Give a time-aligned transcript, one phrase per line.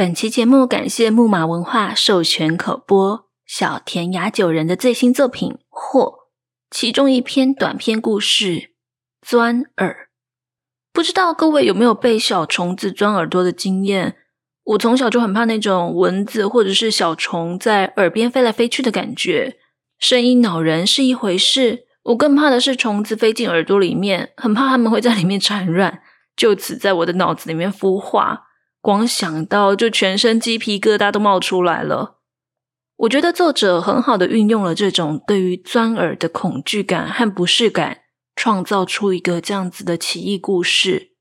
[0.00, 6.04] 本期节目感谢木马文化授权口播小田雅久人的最新作品《祸》，
[6.70, 8.54] 其中一篇短篇故事
[9.20, 9.90] 《钻耳》。
[10.90, 14.16] 不知道各位有没有被小虫子钻耳朵的经验？
[14.64, 19.58] 我从小就很怕那种蚊子或者是小虫在耳边飞来飞去的感觉，
[19.98, 26.00] 声音恼人是一回事，我更怕的是虫子飞进耳朵里面，很怕它们会在里面产卵，
[26.34, 28.46] 就此在我的脑子里面孵化。
[28.80, 32.18] 光想到就全身鸡皮疙瘩都冒出来了。
[32.96, 38.02] 我觉得作者很好的运用了这种对于钻耳的恐惧感和不适感，
[38.36, 41.12] 创造出一个这样子的奇异故事。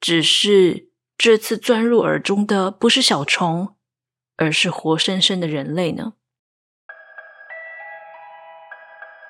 [0.00, 3.74] 只是这次钻入耳中的不是小虫，
[4.36, 6.12] 而是活生生的人类呢。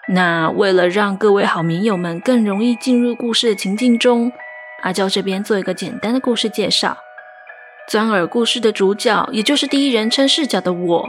[0.08, 4.32] 那为了让各位好迷友们更容易进入故事的情境中，
[4.82, 6.98] 阿娇这边做一个简单的故事介绍。
[7.88, 11.09] 钻耳故事的主角，也就是第一人称视角的我，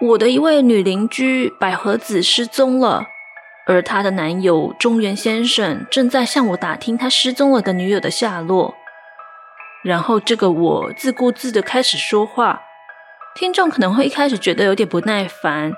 [0.00, 3.06] 我的一位女邻居百合子失踪了，
[3.68, 8.74] 而她的男友中原先生正在向我打听他失踪了的女友的下落。
[9.84, 12.62] 然后这个我自顾自的开始说话，
[13.36, 15.72] 听众可能会一开始觉得有点不耐烦，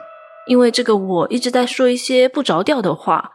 [0.47, 3.33] 因为这个我一直在说一些不着调的话，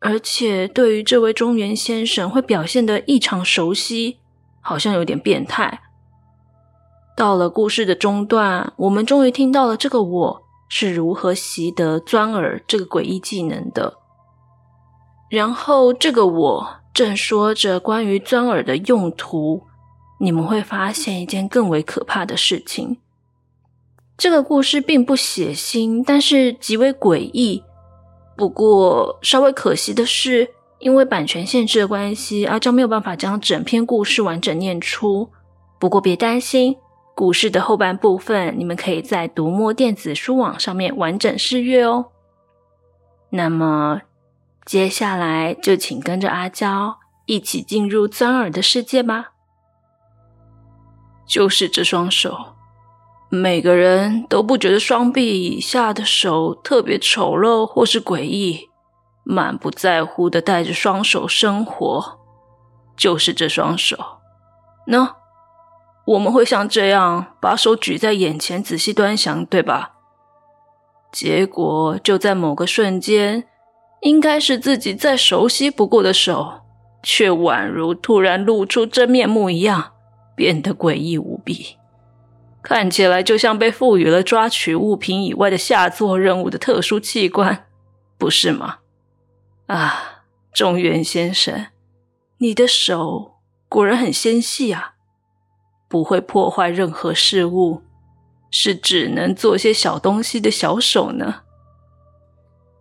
[0.00, 4.18] 而且对于这位中原先生会表现得异常熟悉，
[4.60, 5.80] 好像有点变态。
[7.18, 13.94] 到了故事的中段，我们终于听到了这个我是如何习得钻耳这个诡异技能的。
[15.28, 19.64] 然后，这个我正说着关于钻耳的用途，
[20.20, 22.98] 你们会发现一件更为可怕的事情。
[24.16, 27.64] 这个故事并不血腥，但是极为诡异。
[28.36, 35.28] 不过，稍微可惜的是，因为版权限制的关系，阿娇没有办法将整篇故事完整念出。
[35.80, 36.76] 不过，别担心。
[37.18, 42.12] 故事的后半部分，你们可以在读墨电子书网上面完整试阅哦。
[43.30, 44.02] 那么，
[44.64, 49.32] 接下来就请跟着阿娇一起进入钻耳的世界吧。
[51.26, 52.54] 就是这双手，
[53.28, 58.70] 每个人都不觉得双臂以下的手特别丑陋或是诡异，
[59.24, 62.20] 满不在乎的带着双手生活。
[62.96, 63.96] 就是这双手，
[64.86, 65.14] 喏。
[66.08, 69.96] 我们会像这样把手举在眼前，仔细端详，对吧？
[71.12, 73.44] 结果就在某个瞬间，
[74.00, 76.62] 应该是自己再熟悉不过的手，
[77.02, 79.92] 却宛如突然露出真面目一样，
[80.34, 81.76] 变得诡异无比，
[82.62, 87.66] 看起来就像被赋予了抓取物品以外的下作任务的特殊器官，
[88.16, 88.78] 不是吗？
[89.66, 90.22] 啊，
[90.54, 91.66] 中原先生，
[92.38, 93.34] 你的手
[93.68, 94.94] 果然很纤细啊！
[95.88, 97.82] 不会破坏任何事物，
[98.50, 101.42] 是只能做些小东西的小手呢？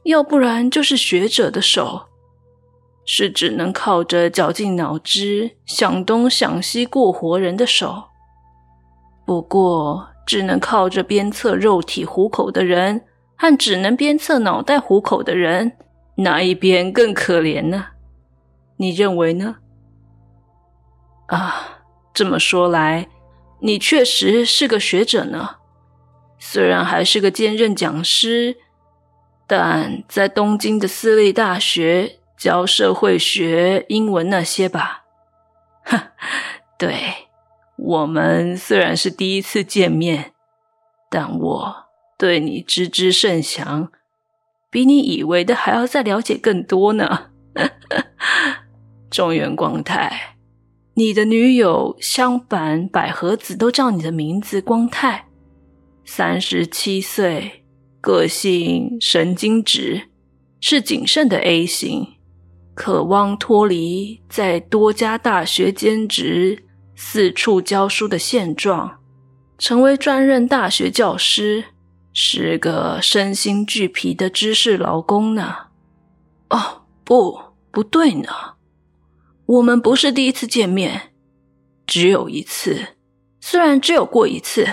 [0.03, 2.07] 要不然就是学者的手，
[3.05, 8.03] 是只能靠着绞尽脑汁想东想西过活人的手。
[9.25, 13.05] 不过，只能靠着鞭策肉体糊口的人，
[13.37, 15.77] 和只能鞭策脑袋糊口的人，
[16.15, 17.87] 哪一边更可怜呢？
[18.75, 19.55] 你认为呢？
[21.27, 21.76] 啊。
[22.17, 23.09] 这么说来，
[23.59, 25.57] 你确实是个学者呢。
[26.39, 28.57] 虽然还是个兼任讲师，
[29.45, 35.03] 但在东京的私立大学教社会学、英文那些吧。
[35.83, 36.13] 哈，
[36.79, 36.95] 对，
[37.77, 40.31] 我们虽然是第一次见面，
[41.11, 41.75] 但我
[42.17, 43.91] 对你知之甚详，
[44.71, 47.27] 比你以为的还要再了解更多呢。
[49.11, 50.36] 中原光太。
[50.97, 55.27] 你的女友香坂百合子都叫你的名字光太，
[56.03, 57.63] 三十七岁，
[58.01, 60.09] 个性神经质，
[60.59, 62.15] 是谨慎的 A 型，
[62.73, 66.65] 渴望脱离在多家大学兼职、
[66.95, 68.97] 四处教书的现状，
[69.59, 71.65] 成为专任大学教师，
[72.11, 75.53] 是个身心俱疲的知识劳工呢。
[76.49, 77.39] 哦，不，
[77.69, 78.56] 不对呢。
[79.47, 81.13] 我们不是第一次见面，
[81.85, 82.95] 只有一次。
[83.39, 84.67] 虽然只有过一次，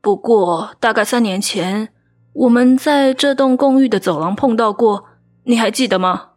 [0.00, 1.88] 不过大概三年前，
[2.32, 5.06] 我们在这栋公寓的走廊碰到过，
[5.42, 6.34] 你还记得吗？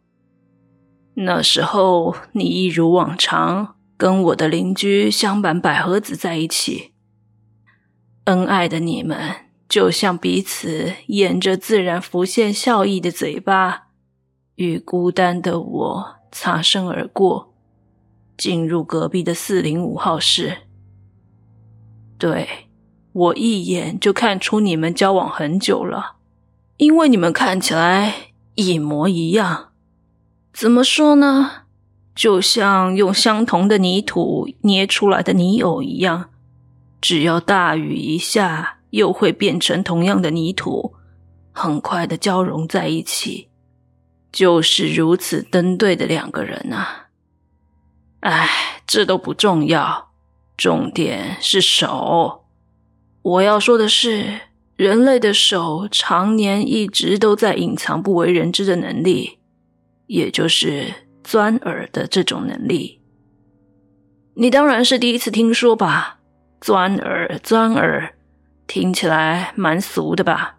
[1.13, 6.93] 那时候你一如往常跟我的邻居香坂百合子在一起，
[8.23, 9.19] 恩爱的你们
[9.69, 13.89] 就像彼此沿着自然浮现笑意的嘴巴，
[14.55, 17.50] 与孤单的我擦身而过。
[18.41, 20.63] 进入隔壁的四零五号室。
[22.17, 22.69] 对，
[23.11, 26.15] 我一眼就看出你们交往很久了，
[26.77, 29.69] 因为你们看起来一模一样。
[30.51, 31.65] 怎么说呢？
[32.15, 36.31] 就像用相同的泥土捏出来的泥偶一样，
[36.99, 40.95] 只要大雨一下，又会变成同样的泥土，
[41.51, 43.49] 很快的交融在一起。
[44.31, 47.00] 就是如此登对的两个人啊！
[48.21, 48.49] 哎，
[48.87, 50.09] 这都不重要，
[50.57, 52.45] 重点是手。
[53.21, 54.39] 我要说的是，
[54.75, 59.39] 人类的手常年一直都在隐藏不为人知的能力，
[60.07, 60.93] 也就是。
[61.23, 62.99] 钻耳的这种能力，
[64.33, 66.17] 你当然是第一次听说吧？
[66.59, 68.15] 钻耳，钻耳，
[68.65, 70.57] 听起来蛮俗的吧？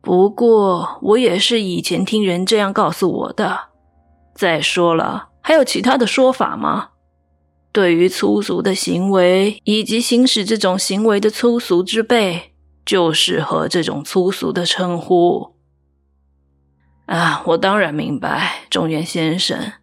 [0.00, 3.58] 不过我也是以前听人这样告诉我的。
[4.36, 6.88] 再说了，还有其他的说法吗？
[7.70, 12.52] 对于粗俗的行为以及行使这种行为的粗俗之辈，
[12.84, 15.54] 就适合这种粗俗的称呼。
[17.04, 19.74] 啊，我当然明白，中原先生，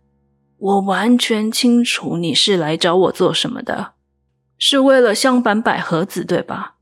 [0.57, 3.93] 我完全清楚你是来找我做什么的，
[4.57, 6.75] 是为了香坂百合子，对吧？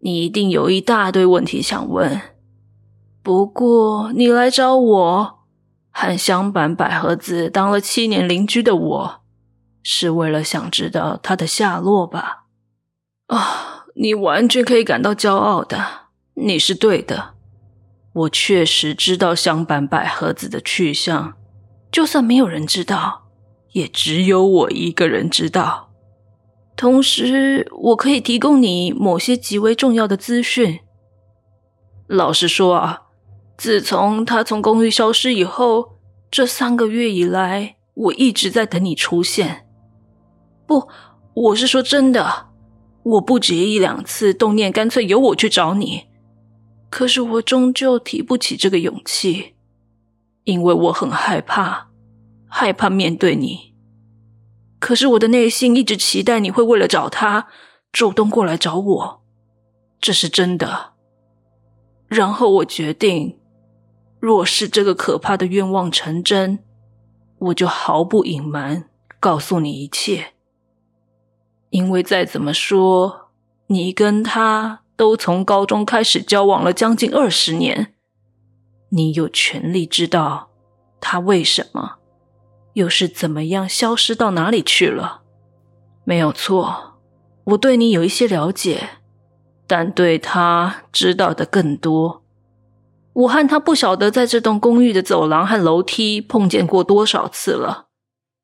[0.00, 2.20] 你一定有一大堆问题想问。
[3.22, 5.35] 不过，你来找我，
[5.98, 9.22] 和香坂百合子当了七年邻居的我，
[9.82, 12.44] 是为了想知道她的下落吧？
[13.28, 17.36] 啊，你完全可以感到骄傲的，你是对的。
[18.12, 21.32] 我确实知道香坂百合子的去向，
[21.90, 23.28] 就算没有人知道，
[23.72, 25.94] 也只有我一个人知道。
[26.76, 30.80] 同时，我可以提供你某些极为重要的资讯。
[32.06, 33.04] 老实说啊，
[33.56, 35.98] 自从他从公寓消失以后，
[36.30, 39.66] 这三个月以来，我一直在等你出现。
[40.66, 40.88] 不，
[41.34, 42.48] 我是说真的，
[43.02, 46.04] 我不止一两次动念，干脆由我去找你。
[46.90, 49.54] 可是我终究提不起这个勇气，
[50.44, 51.88] 因为我很害怕，
[52.48, 53.74] 害怕面对你。
[54.78, 57.48] 可是我的内心一直期待你会为了找他，
[57.90, 59.22] 主动过来找我，
[60.00, 60.92] 这是真的。
[62.08, 63.38] 然后我决定，
[64.26, 66.58] 若是这个可怕的愿望成真，
[67.38, 68.88] 我就毫不隐瞒，
[69.20, 70.32] 告诉你一切。
[71.70, 73.30] 因为再怎么说，
[73.68, 74.80] 你跟他。
[74.96, 77.92] 都从高中开始交往了将近二十年，
[78.88, 80.48] 你有权利知道
[81.00, 81.96] 他为什么，
[82.72, 85.20] 又是怎么样消失到哪里去了？
[86.02, 86.94] 没有错，
[87.44, 88.88] 我对你有一些了解，
[89.66, 92.24] 但对他知道的更多。
[93.16, 97.86] 我和他不晓得在这栋公寓的走廊和楼梯碰见过多少次了。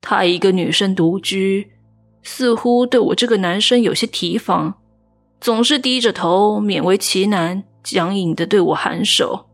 [0.00, 1.72] 他一个女生独居，
[2.22, 4.74] 似乎对我这个男生有些提防。
[5.40, 9.46] 总是低着头，勉为其难，僵硬的对我颔首。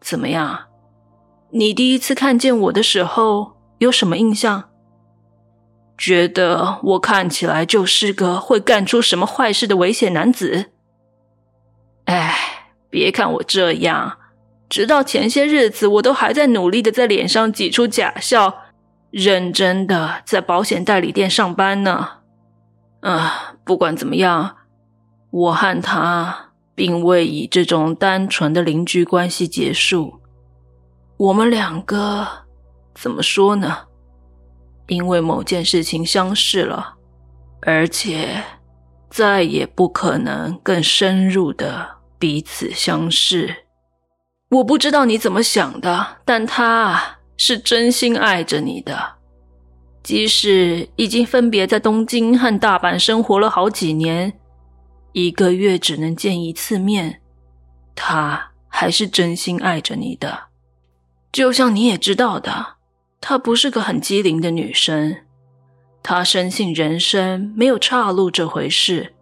[0.00, 0.66] 怎么样？
[1.50, 4.64] 你第一次看见我的时候有什么印象？
[5.96, 10.66] 觉得我看起来就是个会干出什么坏事的危险男子？
[12.04, 12.57] 哎，
[12.90, 14.18] 别看我这样，
[14.68, 18.62] 直到前些日子，我都还在努力的在脸上挤出假笑，
[19.10, 22.08] 认真的在保险代理店上班呢。
[23.00, 24.56] 啊，不管怎么样，
[25.30, 30.20] 我和他并未以这种单纯的邻居关系结束。
[31.16, 32.26] 我们两个
[32.94, 33.76] 怎么说呢？
[34.86, 36.94] 因为某件事情相识了，
[37.60, 38.42] 而且
[39.10, 43.64] 再也不可能更深入的彼此相视。
[44.50, 49.16] 我不知道你怎么想的，但他是真心爱着你的。
[50.02, 54.32] 即使已经分别在东京和大阪生活了好几年，
[55.12, 57.20] 一个月只能见一次面，
[57.94, 60.44] 他还是真心爱着你的。
[61.30, 62.76] 就像你也知道的，
[63.20, 65.18] 她不是个很机灵的女生，
[66.02, 69.14] 她深信人生没有岔路这回事，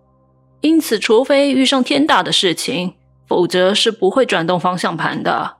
[0.60, 2.94] 因此除非遇上天大的事情，
[3.26, 5.56] 否则是不会转动方向盘的。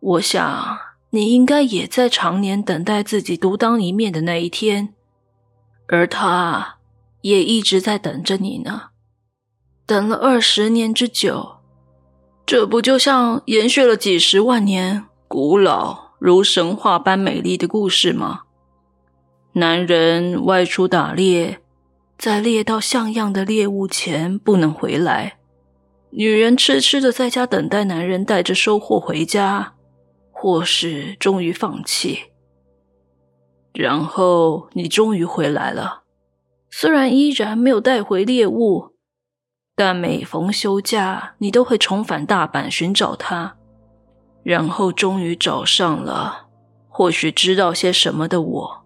[0.00, 0.78] 我想。
[1.14, 4.94] 你应该也在常年等待自己独当一面的那一天，
[5.86, 6.76] 而他
[7.20, 8.84] 也一直在等着你呢，
[9.84, 11.56] 等了二十年之久，
[12.46, 18.44] 这不就像延续了几十万年、古老如神话般美丽的故事吗？
[19.52, 21.60] 男人外出打猎，
[22.22, 25.38] 在猎到像样的猎物前不能回来，
[26.10, 29.74] 女人痴痴的在家等待男人带着收获回家。
[30.30, 32.18] 或是终于放弃，
[33.72, 36.02] 然后你终于回来了，
[36.70, 38.90] 虽然依然没有带回猎物，
[39.76, 43.56] 但每逢休假，你都会重返大阪寻找它，
[44.42, 46.46] 然后终于找上了，
[46.88, 48.81] 或许知道些什么的我。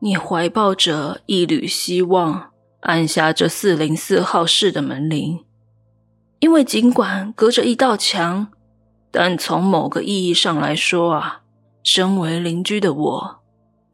[0.00, 2.50] 你怀抱着一缕希望，
[2.80, 5.44] 按下这四零四号室的门铃，
[6.40, 8.48] 因为尽管隔着一道墙，
[9.10, 11.42] 但从某个意义上来说啊，
[11.82, 13.42] 身为邻居的我。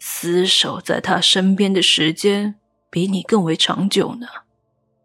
[0.00, 2.56] 厮守在他身边的时间
[2.90, 4.26] 比你更为长久呢。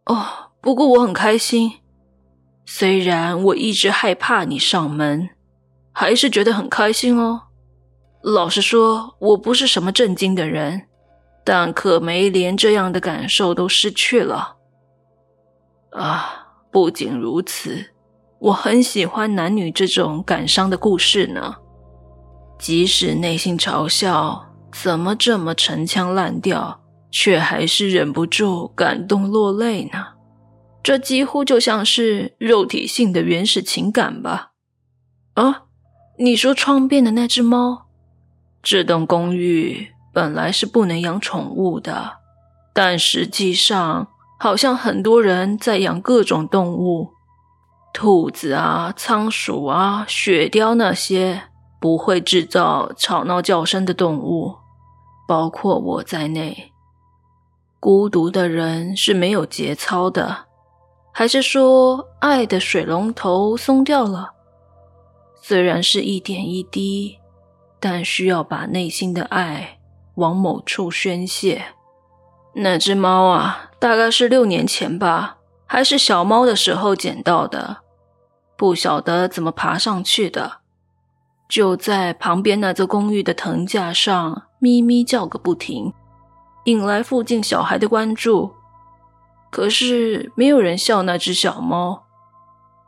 [0.06, 1.74] 哦，不过我很开心，
[2.66, 5.30] 虽然我一直害怕你上门，
[5.92, 7.44] 还是觉得很开心哦。
[8.34, 10.82] 老实说，我不是什么正经的人，
[11.46, 14.58] 但可没连这样的感受都失去了。
[15.92, 17.86] 啊，不仅如此，
[18.40, 21.56] 我很喜欢男女这种感伤的故事呢，
[22.60, 24.44] 即使内心嘲笑。
[24.74, 30.06] 怎么这么陈腔滥调，却还是忍不住感动落泪呢？
[30.84, 34.52] 这几乎就像是肉体性的原始情感吧？
[35.36, 35.64] 啊，
[36.20, 37.87] 你说窗边的那只猫？
[38.70, 42.18] 这栋公寓本来是不能养宠物的，
[42.74, 47.12] 但实际上好像很多人在养各种动物，
[47.94, 51.44] 兔子啊、仓鼠啊、雪貂那些
[51.80, 54.58] 不会制造吵闹叫声的动物。
[55.26, 56.74] 包括我在内，
[57.80, 60.48] 孤独的人是没有节操的，
[61.14, 64.32] 还是说爱的水龙头松掉了？
[65.42, 67.18] 虽然是一点一滴，
[67.90, 69.80] 但需要把内心的爱
[70.16, 71.68] 往某处宣泄。
[72.56, 77.78] 那只猫啊，大概是六年前吧，还是小猫的时候捡到的，
[78.58, 80.58] 不晓得怎么爬上去的。
[81.48, 85.94] 就在旁边那座公寓的藤架上，咪咪叫个不停，
[86.66, 88.54] 引来附近小孩的关注。
[89.50, 92.04] 可是没有人笑那只小猫。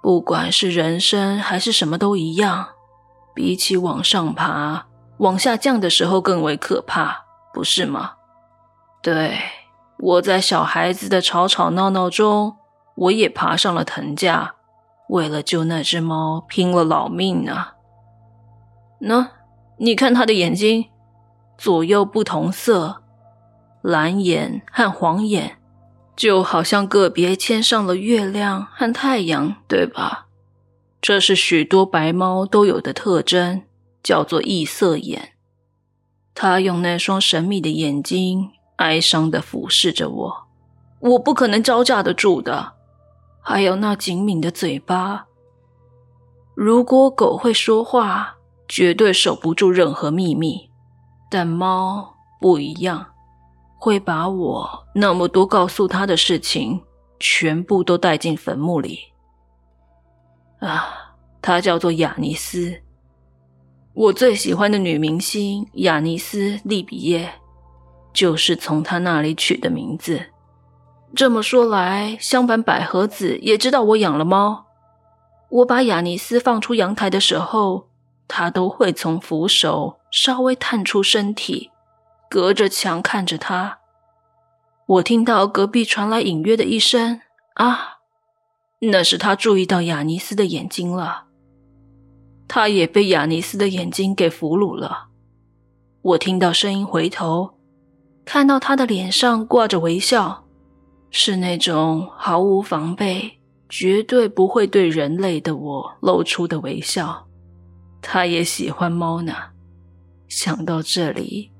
[0.02, 2.72] 不管是人生还是什么都一样，
[3.34, 4.89] 比起往上爬，
[5.20, 8.14] 往下降的时候更为可怕，不是吗？
[9.02, 9.38] 对，
[9.98, 12.58] 我在小孩子的吵吵闹闹中，
[12.96, 14.56] 我也爬上了藤架，
[15.10, 17.68] 为了救那只猫，拼了老命呢。
[19.02, 19.28] 喏，
[19.78, 20.90] 你看它的眼睛，
[21.58, 23.02] 左右不同色，
[23.82, 25.58] 蓝眼和黄眼，
[26.16, 30.28] 就好像个别牵上了月亮和太阳，对吧？
[31.02, 33.64] 这是许多白猫都有的特征，
[34.04, 35.34] 叫做异色眼。
[36.34, 40.48] 他用那双神秘的眼睛，哀伤的俯视着我，
[41.00, 42.74] 我不可能招架得住的。
[43.42, 45.28] 还有那紧抿的嘴巴，
[46.56, 48.36] 如果狗会说话。
[48.72, 50.70] 绝对守不住任何秘密，
[51.28, 53.04] 但猫不一样，
[53.80, 56.80] 会把我那么多告诉他的事情
[57.20, 59.00] 全部都带进坟墓里。
[60.60, 62.80] 啊，他叫做雅尼斯，
[63.94, 67.34] 我最喜欢的女明星雅尼斯·利比耶，
[68.14, 70.26] 就是从她那里取的名字。
[71.16, 74.66] 这么说来，相反百合子也知道我养了猫。
[75.50, 77.90] 我把雅尼斯放出阳台的时候。
[78.32, 81.72] 他都会从扶手稍微探出身体，
[82.30, 83.80] 隔着墙看着他。
[84.86, 87.22] 我听到隔壁传来隐约的一声
[87.58, 87.98] “啊”，
[88.82, 91.29] 那是他注意到雅尼斯的眼睛了。
[92.50, 95.08] 他也被雅尼斯的眼睛给俘虏了。
[96.02, 97.52] 我听到声音，回头
[98.26, 100.46] 看到他的脸上挂着微笑，
[101.12, 103.40] 是那种毫无防备、
[103.70, 107.28] 绝对不会对人类的我露出的微笑。
[108.02, 109.34] 他也喜欢猫呢。
[110.28, 111.52] 想到这里，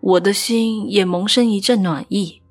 [0.00, 2.42] 我的心也萌生一阵暖意。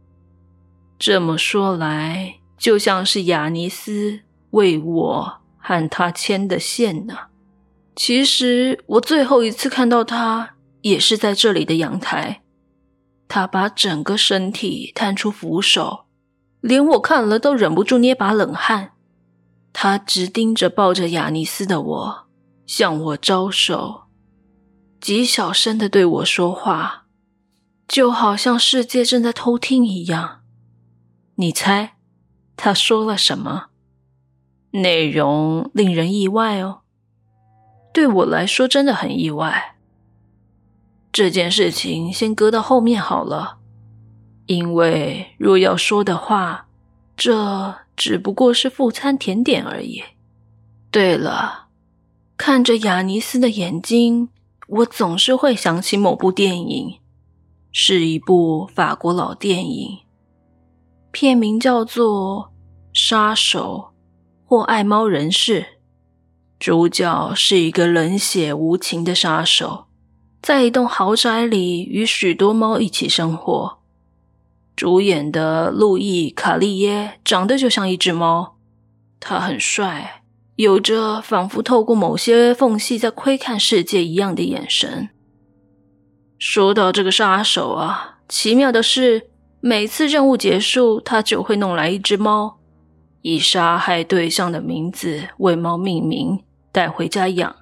[0.97, 7.15] 这么说来，就像是雅尼斯为我和他牵的线呢。
[7.95, 12.43] 其实我最后一次看到他，也是在这里的阳台。
[13.27, 16.05] 他把整个身体探出扶手，
[16.61, 18.91] 连我看了都忍不住捏把冷汗。
[19.73, 22.25] 他直盯着抱着雅尼斯的我。
[22.67, 24.05] 向我招手，
[24.99, 27.05] 极小声的对我说话，
[27.87, 30.41] 就好像世界正在偷听一样。
[31.35, 31.97] 你猜
[32.57, 33.67] 他说了什么？
[34.71, 36.81] 内容令人意外哦。
[37.95, 39.77] 对我来说真的很意外。
[41.13, 43.59] 这件事情先搁到后面好了，
[44.47, 46.67] 因为若要说的话，
[47.15, 50.03] 这只不过是副餐甜点而已。
[50.91, 51.67] 对了。
[52.35, 54.27] 看着雅尼斯的眼睛，
[54.67, 56.99] 我总是会想起某部电影，
[57.71, 59.99] 是一部法国老电影，
[61.13, 62.51] 片名叫做
[62.99, 63.93] 《杀手》
[64.49, 65.61] 或《爱猫人士》。
[66.65, 69.85] 主角是一个冷血无情的杀手，
[70.41, 73.77] 在一栋豪宅里与许多猫一起生活。
[74.75, 78.55] 主演的路易·卡利耶长得就像一只猫，
[79.19, 80.23] 他很帅，
[80.55, 85.09] 有着仿佛透过某些缝隙在窥看世界一样的眼神。
[86.39, 89.29] 说到这个杀手啊，奇妙的是，
[89.59, 92.57] 每次任务结束，他就会弄来一只猫，
[93.21, 96.39] 以杀害对象的名字为猫命名，
[96.75, 97.55] 带回家养，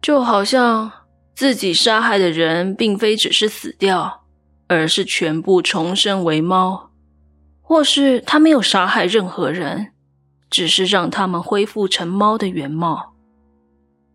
[0.00, 0.92] 就好像
[1.34, 4.22] 自己杀害的人并非只是死掉，
[4.68, 6.92] 而是全部重生为猫，
[7.60, 9.88] 或是他没有杀害任何人，
[10.48, 13.14] 只是让他们恢复成猫的原貌。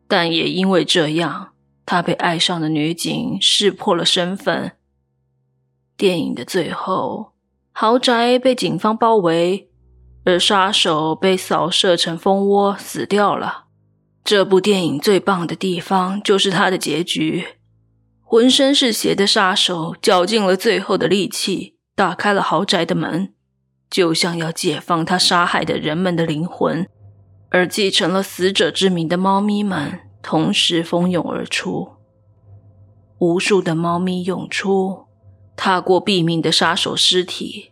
[0.07, 1.49] 但也因为这样，
[1.85, 4.71] 他被爱上的女警识破了身份。
[5.97, 7.33] 电影的最后，
[7.73, 9.69] 豪宅被警方包围，
[10.23, 13.64] 而杀手被扫射成蜂窝死掉了。
[14.25, 17.45] 这部电影最棒的地方就是它的结局，
[18.23, 23.35] 浑身是血的杀手绞尽了最后的力气，打开了豪宅的门，
[23.87, 26.87] 就像要解放他杀害的人们的灵魂。
[27.51, 31.89] 而继承了死者之名的猫咪们同时蜂拥而出，
[33.19, 35.05] 无数的猫咪涌出。
[35.55, 37.71] 踏过毙命的杀手尸体，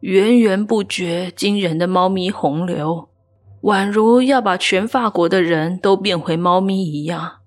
[0.00, 3.08] 源源不绝、惊人的猫咪洪流，
[3.64, 7.40] 宛如要把全法国的人都变回猫咪一样。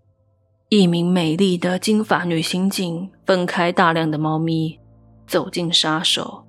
[0.69, 4.79] 一名美丽的金发女刑警分开大量的猫咪，
[5.25, 6.45] 走进杀手，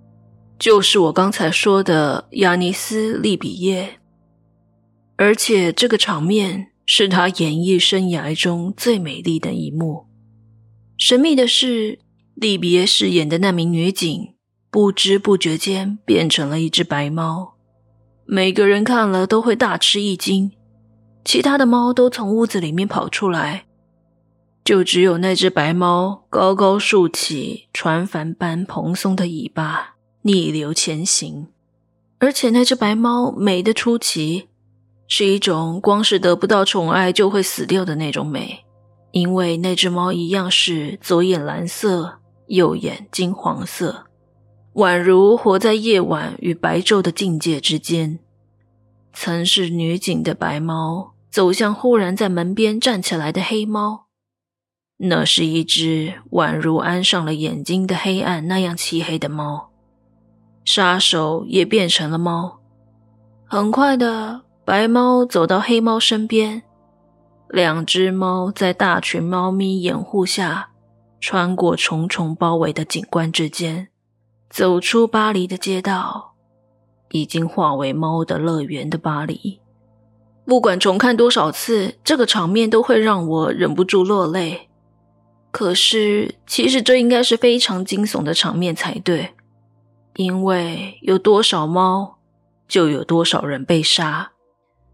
[0.58, 4.00] 就是我刚才说的亚尼斯·利比耶。
[5.16, 10.06] 而且这个场面是他演艺生涯中最美丽的一幕。
[10.96, 12.00] 神秘的是。
[12.40, 14.34] 利比耶饰演的那名女警，
[14.70, 17.56] 不知不觉间变成了一只白猫，
[18.30, 20.52] 每个人看了都会大吃一惊。
[21.24, 23.64] 其他的猫都从屋子里面跑出来，
[24.62, 31.46] 就只有那只白猫高高竖起船帆般蓬松的尾巴，逆流前行。
[32.18, 34.48] 而且那只白猫美得出奇，
[35.06, 38.62] 是一种光是得不到宠爱就会死掉的那种美，
[39.12, 42.18] 因为那只猫一样是左眼蓝色。
[42.48, 44.06] 右眼金黄色，
[44.78, 48.20] 宛如活在夜晚与白昼的境界之间。
[49.12, 54.04] 曾是女警的白猫走向忽然在门边站起来的黑猫，
[54.98, 59.70] 那是一只宛如安上了眼睛的黑暗那样漆黑的猫。
[60.64, 62.60] 杀手也变成了猫。
[63.46, 66.62] 很快的，白猫走到黑猫身边，
[67.48, 70.68] 两只猫在大群猫咪掩护下。
[71.20, 73.88] 穿过重重包围的景观之间，
[74.50, 76.34] 走出巴黎的街道，
[77.10, 79.60] 已经化为猫的乐园的巴黎。
[80.44, 84.68] 不管重看多少次，这个场面都会让我忍不住落泪。
[85.50, 89.34] 可是，其实这应该是非常惊悚的场面才对，
[90.16, 92.18] 因为有多少猫，
[92.66, 94.32] 就有多少人被杀，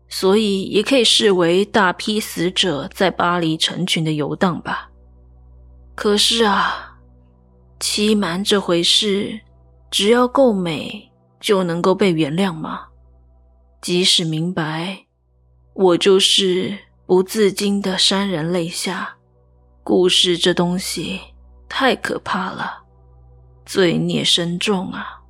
[0.08, 4.90] 所以也可以视为大批死者在巴黎成群的游荡吧。
[5.94, 6.93] 可是啊，
[7.80, 9.40] 欺瞒这回事，
[9.90, 12.86] 只要够美就能够被原谅吗？
[13.80, 15.04] 即使明白，
[15.74, 19.16] 我就是不自禁的潸然泪下。
[19.82, 21.20] 故事这东西
[21.68, 22.84] 太可怕了，
[23.66, 25.20] 罪孽深重啊！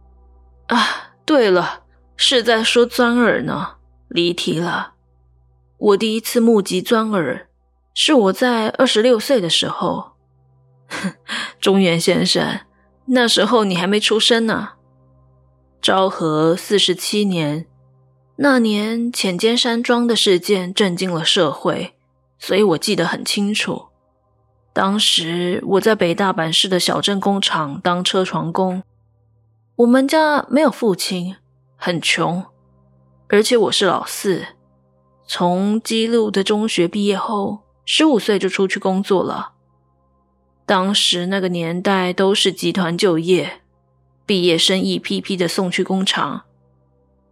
[0.69, 0.79] 啊，
[1.25, 1.83] 对了，
[2.17, 4.93] 是在说钻耳呢，离题了。
[5.79, 7.49] 我第一次目击钻耳，
[7.93, 10.14] 是我在二十六岁的时候。
[10.89, 11.15] 哼
[11.61, 12.61] 中原先生，
[13.07, 14.71] 那时候你还没出生呢。
[15.81, 17.67] 昭和四十七年，
[18.37, 21.95] 那年浅间山庄的事件震惊了社会，
[22.39, 23.87] 所以我记得很清楚。
[24.73, 28.83] 当时我在北大阪市的小镇工厂当车床工，
[29.77, 31.37] 我们家没有父亲，
[31.77, 32.45] 很穷，
[33.29, 34.47] 而且我是老四。
[35.27, 39.54] 从基路的中学毕业后，十五岁就出去工作了。
[40.67, 43.61] 当时那个年代都是集团就业，
[44.25, 46.45] 毕业生一批批的送去工厂，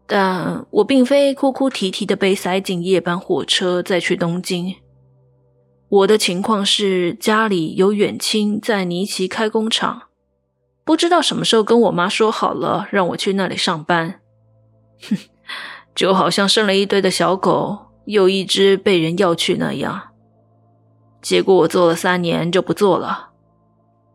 [0.06, 4.76] 但我并非哭哭啼啼的被塞进夜班火车再去东京。
[5.88, 10.02] 我的情况是家里有远亲在尼奇开工厂，
[10.84, 14.20] 不知道什么时候跟我妈说好了让我去那里上班，
[15.08, 15.16] 哼，
[15.94, 20.11] 就好像生了一堆的小狗，有一只被人要去那样。
[21.22, 23.30] 结果我做了三年就不做了，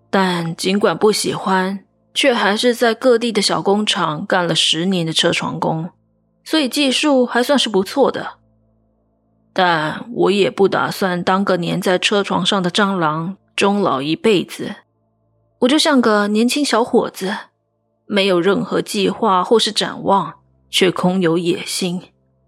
[0.10, 5.90] 但尽管不喜欢，却还是在各地的小工厂干了十年的车床工，
[6.44, 8.34] 所以技术还算是不错的。
[9.54, 14.76] 但我也不打算当个粘在车床上的蟑螂，终老一辈子。
[15.60, 17.36] 我就像个年轻小伙子，
[18.06, 20.36] 没有任何计划或是展望，
[20.70, 22.02] 却空有野心，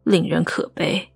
[0.03, 1.09] 令人可悲。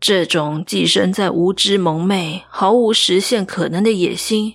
[0.00, 4.54] 这种寄生在无知蒙昧、毫无实现可能的野心，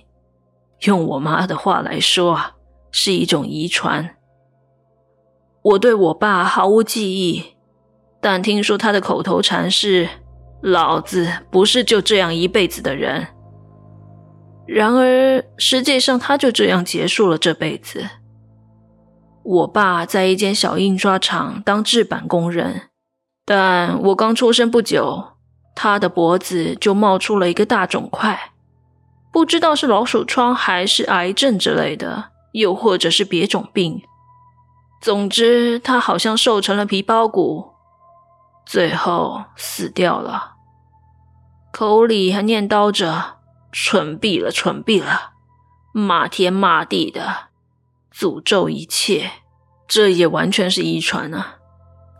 [0.80, 2.56] 用我妈的话来说啊，
[2.90, 4.16] 是一种遗传。
[5.62, 7.44] 我对我爸毫无记忆，
[8.20, 10.08] 但听说他的口头禅是
[10.60, 13.28] “老子不是就这样一辈子的人”。
[14.66, 18.04] 然而，实际上他就这样结束了这辈子。
[19.44, 22.90] 我爸在一间小印刷厂当制版工人，
[23.44, 25.35] 但我刚出生不久。
[25.78, 28.52] 他的脖子就冒出了一个大肿块，
[29.30, 34.02] 不知道是老鼠疮还是癌症之类的，又或者是别种病。
[35.02, 37.74] 总之，他好像瘦成了皮包骨，
[38.64, 40.54] 最后死掉了。
[41.70, 43.36] 口里还念叨着
[43.70, 45.32] “蠢毙了，蠢毙了”，
[45.92, 47.48] 骂天骂地的，
[48.10, 49.30] 诅咒一切。
[49.86, 51.56] 这也完全是遗传啊，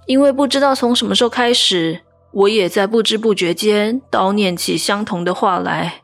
[0.06, 2.02] 因为不知道从什么时候开始。
[2.36, 6.02] 我也在不知不觉间叨念起相同的话来，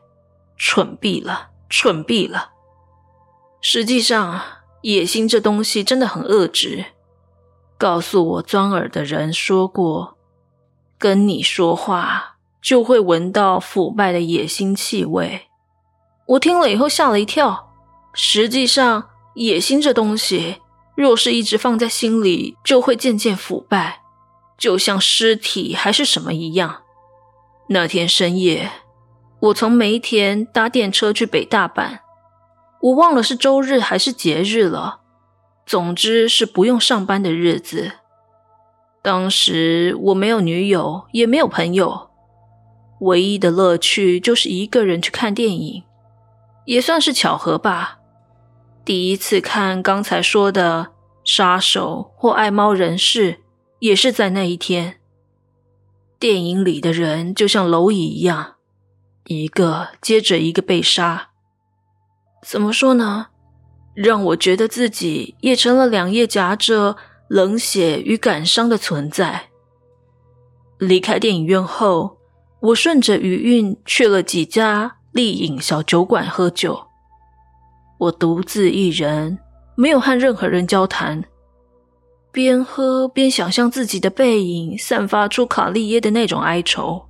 [0.57, 2.49] 蠢毙了，蠢毙了。
[3.61, 4.41] 实际上，
[4.81, 6.85] 野心这东西真的很恶质。
[7.77, 10.17] 告诉我钻耳的人说过，
[10.97, 15.47] 跟你说话就会闻到腐败的野心气味。
[16.25, 17.71] 我听了以后吓了一跳。
[18.13, 20.59] 实际上，野心这东西，
[20.95, 24.02] 若是一直放在心里，就会渐渐腐败。
[24.57, 26.83] 就像尸体还是什么一样。
[27.69, 28.71] 那天深夜，
[29.39, 31.99] 我从梅田搭电车去北大阪，
[32.81, 34.99] 我忘了是周日还是节日了。
[35.65, 37.93] 总之是不用上班的日子。
[39.01, 42.09] 当时我没有女友，也没有朋友，
[42.99, 45.83] 唯一的乐趣就是一个人去看电影，
[46.65, 47.99] 也算是巧合吧。
[48.83, 50.91] 第一次看刚才说的
[51.23, 53.42] 杀手或爱猫人士。
[53.83, 54.95] 也是在那一天，
[56.17, 58.55] 电影里的人就像蝼蚁一样，
[59.25, 61.31] 一个接着一个被杀。
[62.41, 63.27] 怎么说呢？
[63.93, 66.95] 让我觉得自己也成了两页夹着
[67.27, 69.49] 冷血与感伤的存在。
[70.77, 72.17] 离开电影院后，
[72.61, 76.87] 我顺着余韵去了几家丽影小酒馆喝酒。
[77.97, 79.37] 我独自一人，
[79.75, 81.21] 没有和任何人交谈。
[82.33, 87.05] 边喝边想象自己的背影，散发出卡利耶的那种哀愁，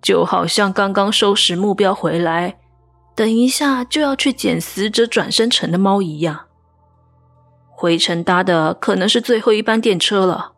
[0.00, 2.56] 就好像刚刚收拾目标回来，
[3.16, 6.46] 等一下就要去捡死者转生成的猫一样。
[7.68, 10.52] 回程搭的可能是最后一班电车了。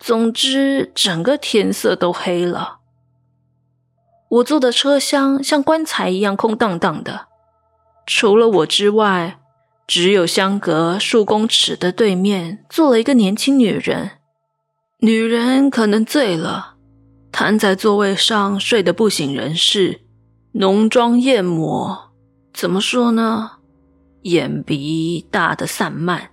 [0.00, 2.78] 总之，整个天色都黑了。
[4.28, 7.26] 我坐的车厢像棺材一样空荡荡的，
[8.06, 9.38] 除了我之外。
[9.86, 14.10] 只有相隔数公尺的对面坐了一个年轻女人，
[14.98, 16.74] 女人可能醉了，
[17.30, 20.00] 瘫在座位上睡得不省人事，
[20.52, 22.10] 浓妆艳抹，
[22.52, 23.52] 怎么说呢？
[24.22, 26.30] 眼鼻大的散漫。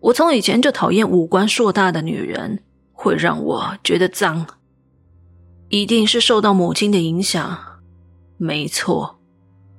[0.00, 4.46] 我从以前就讨厌五官硕大的女人，会让我觉得脏。
[5.70, 7.58] 一定是受到母亲的影响。
[8.36, 9.18] 没错，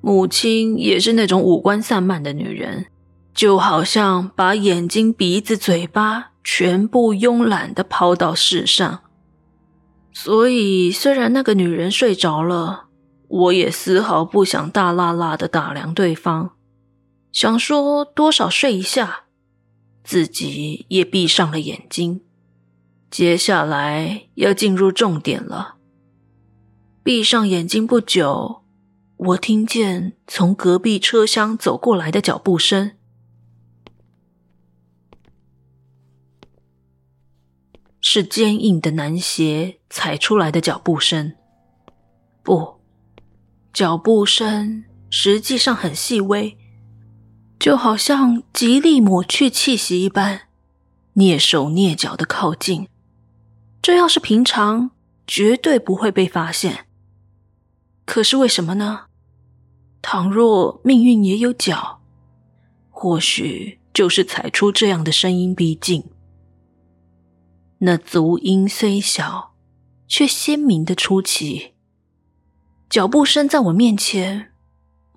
[0.01, 2.87] 母亲也是那种五官散漫的女人。
[3.33, 9.01] 就好像把眼睛、鼻子、嘴巴全部慵懒地抛到世上，
[10.11, 12.85] 所以虽然那个女人睡着了，
[13.27, 16.51] 我也丝毫不想大剌剌的打量对方，
[17.31, 19.23] 想说多少睡一下，
[20.03, 22.21] 自己也闭上了眼睛。
[23.09, 25.75] 接下来要进入重点了。
[27.03, 28.61] 闭上眼睛不久，
[29.17, 32.91] 我听见从隔壁车厢走过来的脚步声。
[38.05, 41.35] 是坚硬的男鞋踩出来的脚步声，
[42.43, 42.81] 不，
[43.71, 46.57] 脚步声实际上很细微，
[47.57, 50.41] 就好像极力抹去气息一般，
[51.15, 52.89] 蹑手蹑脚的靠近。
[53.81, 54.91] 这要是平常，
[55.25, 56.85] 绝对不会被发现。
[58.05, 59.05] 可是为什么呢？
[60.01, 62.01] 倘若命运也有脚，
[62.89, 66.03] 或许就是踩出这样的声音逼近。
[67.85, 69.55] 那足音虽小，
[70.07, 71.73] 却鲜明的出奇。
[72.89, 74.53] 脚步声在我面前，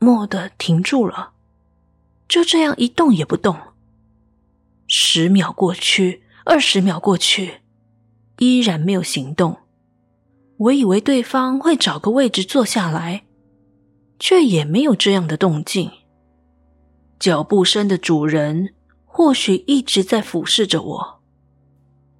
[0.00, 1.34] 蓦地停住了。
[2.26, 3.56] 就这样一动也不动。
[4.88, 7.60] 十秒过去，二十秒过去，
[8.38, 9.58] 依然没有行动。
[10.56, 13.26] 我以为对方会找个位置坐下来，
[14.18, 15.88] 却也没有这样的动静。
[17.20, 18.74] 脚步声的主人
[19.04, 21.15] 或许一直在俯视着我。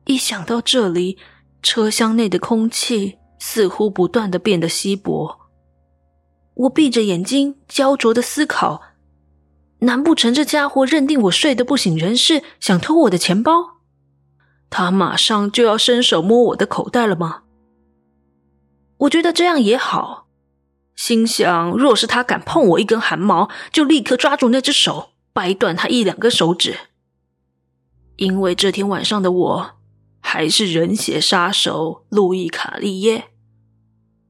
[0.07, 1.19] 一想到这里，
[1.63, 5.41] 车厢内的空气似乎不断的变得稀薄。
[6.55, 8.81] 我闭着眼睛，焦灼的思考：
[9.81, 13.81] 难不成这家伙认定我睡得不省人事，想偷我的钱包？
[14.71, 17.43] 他马上就要伸手摸我的口袋了吗？
[18.99, 20.29] 我觉得这样也好，
[20.95, 26.77] 心想：若是他敢碰我一根汗毛，就立刻抓住那只手，掰断他一两根手指。
[28.17, 29.76] 因为这天晚上的我
[30.29, 33.29] 还是人血杀手路易卡利耶，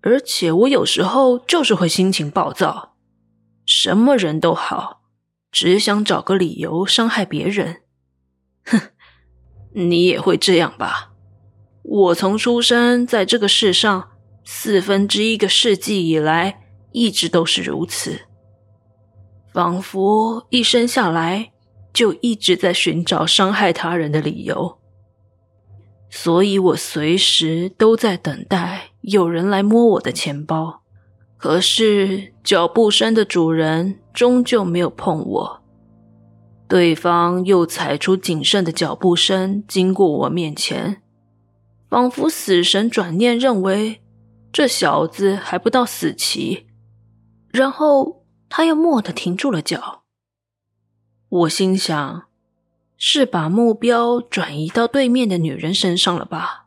[0.03, 2.95] 而且我有时候就是会心情暴躁，
[3.65, 5.01] 什么人都好，
[5.51, 7.81] 只想找个理由伤害别人。
[8.67, 8.79] 哼，
[9.73, 11.13] 你也会这样吧？
[11.83, 14.11] 我从出生在这个世上。
[14.49, 16.61] 四分之一个世纪以来，
[16.93, 18.21] 一直都是如此，
[19.53, 21.51] 仿佛一生下来
[21.93, 24.79] 就一直在寻找伤害他人的理由，
[26.19, 30.81] 所以我随时都在等待有人来摸我的钱包。
[31.37, 35.63] 可是脚步声的主人终究没有碰我，
[36.67, 41.03] 对方又踩出谨慎的脚步声经过我面前，
[41.91, 44.01] 仿佛死神转念认为。
[44.51, 46.65] 这小子还不到死期，
[47.51, 50.05] 然后他又蓦地停住了脚。
[51.29, 52.26] 我心想，
[52.97, 56.67] 是把目标转移到对面的女人身上了吧？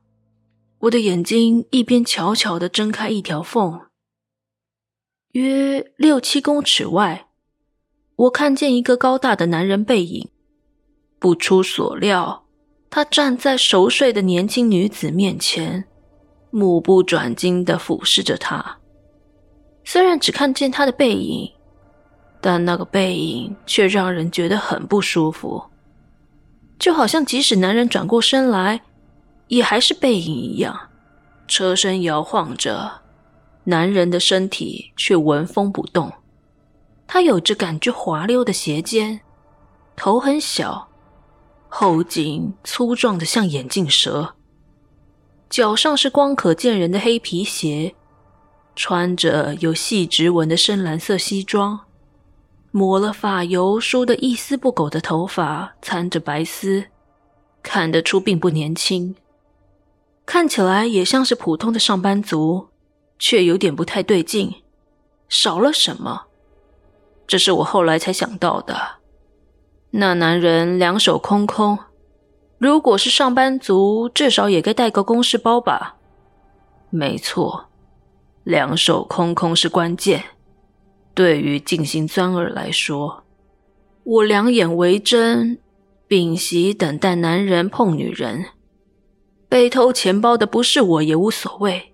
[0.80, 3.82] 我的眼睛一边悄悄的睁开一条缝，
[5.32, 7.28] 约六七公尺外，
[8.16, 10.30] 我看见一个高大的男人背影。
[11.20, 12.46] 不出所料，
[12.90, 15.86] 他站在熟睡的年轻女子面前。
[16.52, 18.80] 目不转睛的俯视着她，
[19.84, 21.52] 虽然只看见他的背影，
[22.42, 25.64] 但那个背影却让人觉得很不舒服，
[26.80, 28.82] 就好像即使男人转过身来，
[29.50, 30.90] 也还是背影一样。
[31.46, 33.02] 车身摇晃着，
[33.66, 36.12] 男人的身体却纹风不动。
[37.06, 39.20] 他有着感觉滑溜的斜肩，
[39.96, 40.88] 头很小，
[41.68, 44.36] 后颈粗壮的像眼镜蛇。
[45.50, 47.96] 脚上是光可见人的黑皮鞋，
[48.76, 51.80] 穿着有细直纹的深蓝色西装，
[52.72, 56.86] 抹了发油梳得一丝不苟的头发掺着白丝，
[57.64, 59.16] 看得出并不年轻，
[60.26, 62.68] 看起来也像是普通的上班族，
[63.18, 64.54] 却有点不太对劲，
[65.28, 66.28] 少了什么？
[67.26, 68.98] 这是我后来才想到的。
[69.92, 71.78] 那男人两手空空。
[72.60, 75.96] 如果是上班族，至少也该带个公事包吧？
[76.90, 77.70] 没错，
[78.44, 80.24] 两手空空是关键。
[81.20, 83.26] 对于进行钻耳来说，
[84.06, 85.60] 我两眼为真，
[86.08, 88.46] 屏息等待男人碰女人。
[89.50, 91.92] 被偷钱包的不是我也无所谓。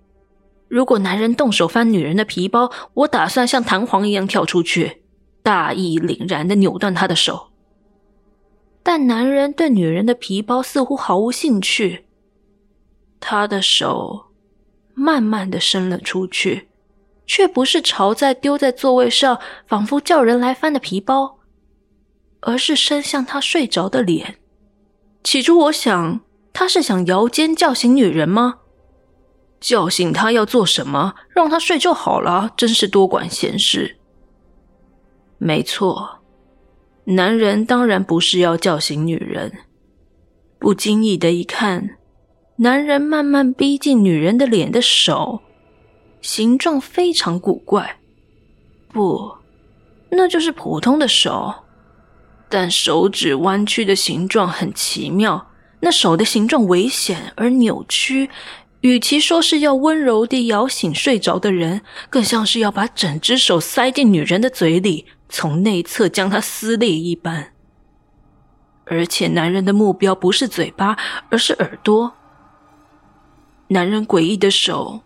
[0.68, 5.02] 如果男人动手翻女人的皮包，我打算像弹簧一样跳出去，
[5.42, 7.48] 大义凛然的扭断他的手。
[8.84, 12.04] 但男人对女人的皮包似乎毫无兴趣，
[13.18, 14.26] 他的手
[14.94, 16.68] 慢慢的伸了出去，
[17.26, 21.38] 却不是朝在丢在座位上，仿佛叫人来翻的皮包，
[22.40, 24.36] 而是伸向他睡着的脸。
[25.24, 26.20] 起初我想，
[26.52, 28.60] 他是想摇肩叫醒女人吗？
[29.58, 31.14] 叫醒他要做什么？
[31.34, 33.96] 让他睡就好了，真是多管闲事。
[35.38, 36.20] 没错。
[37.08, 39.52] 男人当然不是要叫醒女人，
[40.58, 41.98] 不经意的一看，
[42.56, 45.40] 男人慢慢逼近女人的脸的手，
[46.26, 47.98] 形状非常古怪。
[48.88, 49.36] 不，
[50.10, 51.54] 那就是普通的手，
[52.48, 55.46] 但手指弯曲的形状很奇妙。
[55.78, 58.28] 那手的形状危险而扭曲，
[58.80, 65.06] 与其说是要温柔地摇醒睡着的人，更像是要把整只手塞进女人的嘴里。
[65.28, 67.52] 从内侧将它撕裂一般，
[68.86, 70.96] 而且男人的目标不是嘴巴，
[71.30, 72.14] 而是耳朵。
[73.68, 75.02] 男人诡异的手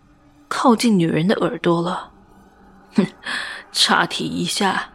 [0.51, 2.11] 靠近女人的耳朵了。
[2.95, 3.07] 哼，
[3.71, 4.89] 岔题一下，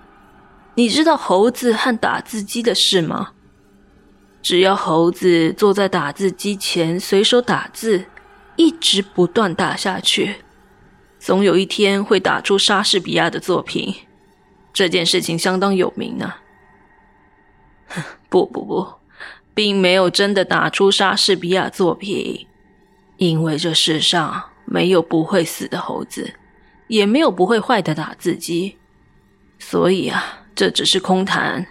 [0.75, 3.31] 你知道猴子和打字机的事吗？
[4.42, 8.05] 只要猴子坐在打字机前随手打字，
[8.57, 10.45] 一直不断打下去，
[11.19, 13.95] 总有一天会打出莎士比亚的作品。
[14.75, 16.35] 这件事情相当有名呢。
[18.29, 18.87] 不不不，
[19.55, 22.47] 并没有真的打出莎士比亚作品，
[23.16, 26.35] 因为这世上没有不会死的猴子，
[26.89, 28.77] 也没有不会坏的打字机，
[29.59, 31.67] 所以啊，这只是空谈。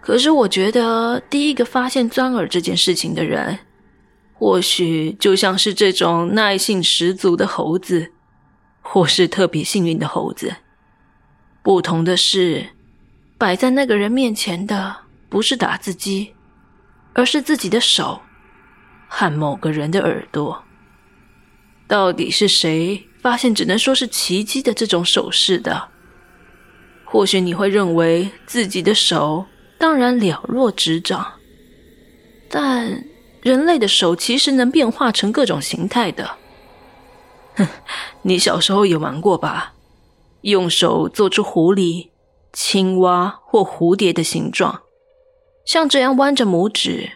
[0.00, 3.58] 可是我觉得，第一个发现钻耳这件事情的人，
[4.32, 8.12] 或许就像是这种耐性十足的猴子，
[8.82, 10.56] 或是特别幸运的猴子。
[11.62, 12.66] 不同的是，
[13.38, 14.96] 摆在那个人面前的
[15.28, 16.34] 不是打字机，
[17.12, 18.20] 而是自己的手
[19.08, 20.63] 和某个人的耳朵。
[21.86, 25.88] 到底是谁发现只能说是奇迹的这种手势的？
[27.04, 29.44] 或许你会认为自己的手
[29.78, 31.34] 当然了若指掌，
[32.48, 33.04] 但
[33.42, 36.36] 人类的手其实能变化成各种形态的。
[37.56, 37.68] 哼，
[38.22, 39.74] 你小时候也玩过吧？
[40.40, 42.10] 用手做出狐狸、
[42.52, 44.82] 青蛙或蝴蝶的形状，
[45.64, 47.12] 像这样弯着拇指，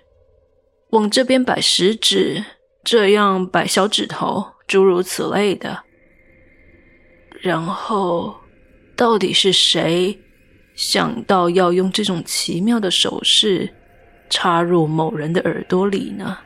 [0.91, 2.45] 往这边摆食指，
[2.85, 5.83] 这样摆小指头，诸如此类的。
[7.41, 8.37] 然后，
[8.95, 10.17] 到底是谁
[10.77, 13.73] 想到要用这种奇妙的手势
[14.31, 16.39] 插入某人的耳朵里呢？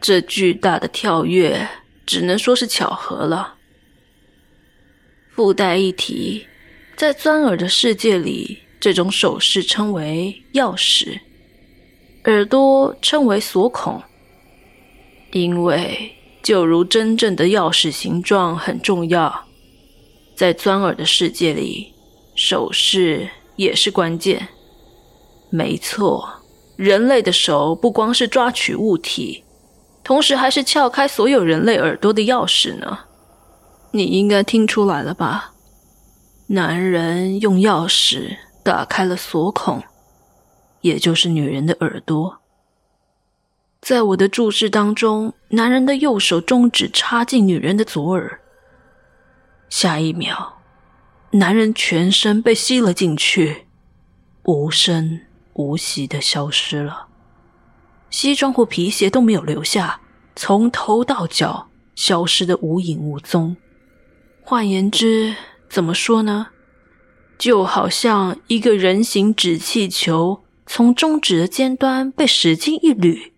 [0.00, 1.68] 这巨大的跳跃，
[2.06, 3.54] 只能说是巧合了。
[5.30, 6.46] 附带一提，
[6.96, 11.18] 在钻耳的世界里，这种手势称为钥匙，
[12.24, 14.02] 耳朵称为锁孔。
[15.32, 16.10] 因为
[16.42, 19.44] 就如真正的钥匙形状很重要，
[20.34, 21.92] 在钻耳的世界里，
[22.34, 24.48] 手势也是关键。
[25.50, 26.28] 没错，
[26.76, 29.44] 人类的手不光是抓取物体，
[30.04, 33.00] 同时还是撬开所有人类耳朵的钥匙呢。
[33.90, 35.52] 你应该听出来了吧？
[36.48, 39.82] 男人用钥匙打开了锁孔，
[40.80, 42.37] 也就是女人的耳朵。
[43.80, 48.40] 在我的注视当中，男人的右手中指插进女人的左耳，
[49.68, 50.58] 下一秒，
[51.30, 53.66] 男人全身被吸了进去，
[54.44, 55.20] 无声
[55.54, 57.06] 无息的消失了，
[58.10, 60.00] 西装或皮鞋都没有留下，
[60.36, 63.56] 从头到脚消失的无影无踪。
[64.42, 65.34] 换言之，
[65.70, 66.48] 怎么说呢？
[67.38, 73.30] 就好像一个人形纸气球从中指的尖端被使劲一捋，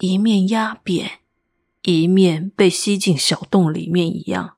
[0.00, 1.10] 一面压扁，
[1.82, 4.54] 一面被吸进小洞里面一样。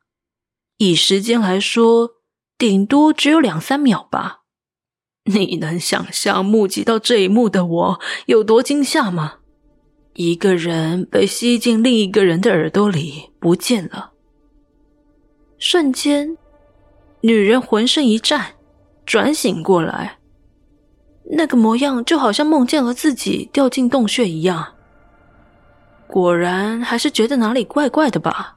[0.76, 2.10] 以时间来说，
[2.58, 4.42] 顶多只有两三秒吧。
[5.24, 9.34] 你能想象目击到这一幕的我有多惊吓吗？
[10.14, 14.12] 一个人被吸进另一个人的耳朵里，不见了。
[15.58, 16.36] 瞬间，
[17.20, 18.54] 女人浑身一颤，
[19.06, 20.18] 转醒过来，
[21.32, 24.74] 那个模样就好像梦见了自己掉进洞穴一样。
[26.10, 28.56] 果然还是觉得哪里怪怪的吧？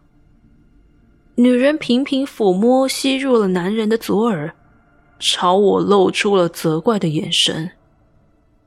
[1.35, 4.55] 女人频频抚摸，吸入了男人的左耳，
[5.19, 7.69] 朝我露出了责怪的眼神。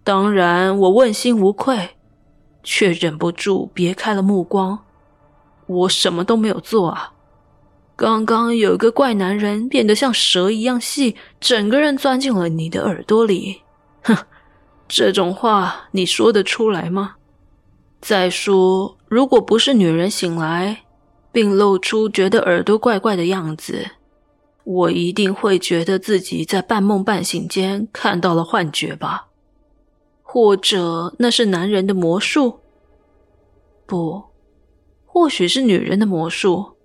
[0.05, 1.97] 当然，我问心无愧，
[2.63, 4.79] 却忍不住别开了目光。
[5.67, 7.13] 我什么都没有做啊。
[7.97, 13.63] 刚刚有一个怪男人变得像蛇一样细，整个人钻进了你的耳朵里。
[14.03, 14.17] 哼，
[14.87, 17.17] 这种话你说得出来吗？
[18.01, 20.85] 再说，如果不是女人醒来，
[21.33, 23.91] 并露出觉得耳朵怪怪的样子，
[24.65, 29.29] 我一定会觉得自己在半梦半醒间看到了幻觉吧？
[30.23, 32.61] 或者那是男人的魔术？
[33.87, 34.25] 不，
[35.05, 36.77] 或许是女人的魔术。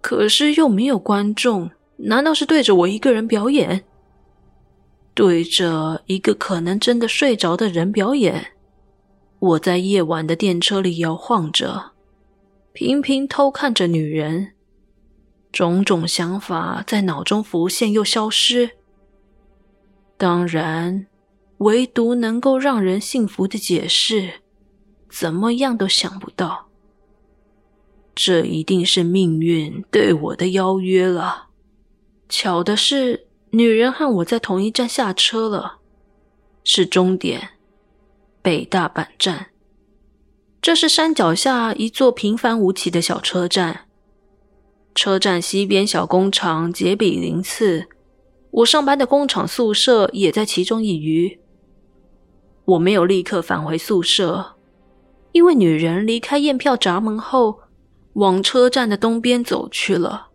[0.00, 3.84] 可是又没有观众，难道是对着我一个人表演？
[5.14, 8.52] 对着一个可能真的睡着的人表演？
[9.46, 11.92] 我在夜晚的电车里摇晃着，
[12.72, 14.54] 频频偷看着女人，
[15.52, 18.72] 种种想法在脑中浮现又消失。
[20.16, 21.06] 当然，
[21.58, 24.40] 唯独能够让人信服的解释，
[25.08, 26.66] 怎么样都想不到。
[28.16, 31.50] 这一定是命运对我的邀约了。
[32.28, 35.78] 巧的是，女人和我在同一站下车了，
[36.64, 37.50] 是终点——
[38.46, 39.48] 北大阪站。
[40.62, 43.88] 这是山脚下一座平凡无奇的小车站。
[44.94, 47.88] 车站西边小工厂杰比林次，
[48.52, 51.40] 我上班的工厂宿舍也在其中一隅。
[52.66, 54.54] 我没有立刻返回宿舍，
[55.32, 57.62] 因为女人离开验票闸门后。
[58.12, 60.28] 往车站的东边走去了。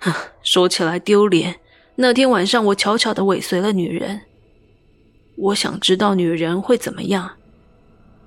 [0.40, 1.58] 说起来丢脸，
[1.96, 4.22] 那天晚上，我悄悄的尾随了女人。
[5.36, 7.32] 我想知道女人会怎么样，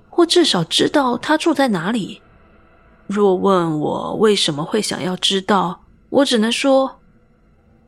[0.08, 2.22] 或至少知道她住在哪里。
[3.06, 7.00] 若问我为什么会想要知道，我只能说，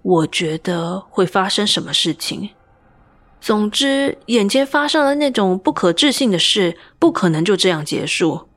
[0.03, 2.51] 我觉得会发生什么事情。
[3.41, 8.49] 总之，眼前发生了那种不可置信的事，不可能就这样结束。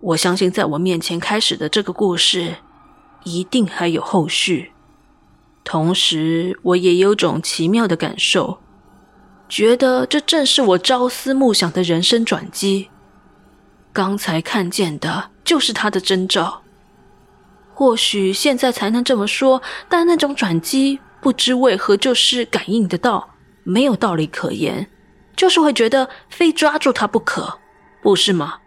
[0.00, 2.56] 我相信，在我面前开始的这个故事，
[3.24, 4.72] 一定还有后续。
[5.62, 8.58] 同时，我也有种奇妙的感受，
[9.50, 12.88] 觉得这正是我朝思暮想的人生转机。
[13.92, 16.62] 刚才看见的就是他的征兆。
[17.74, 23.30] 或许现在才能这么说，但那种转机不知为何就是感应得到。
[23.64, 24.88] 没有道理可言，
[25.36, 27.58] 就是会觉得非抓住他不可，
[28.02, 28.58] 不是吗？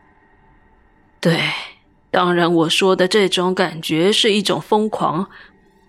[1.19, 1.39] 对，
[2.11, 5.27] 当然我说的这种感觉是一种疯狂，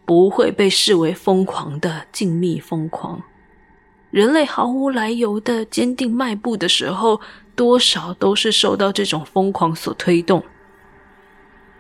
[0.07, 3.23] 不会被视为疯狂的静谧疯狂。
[4.15, 7.21] 人类毫无来由的坚定迈步的时候，
[7.57, 10.45] 多少都是受到这种疯狂所推动。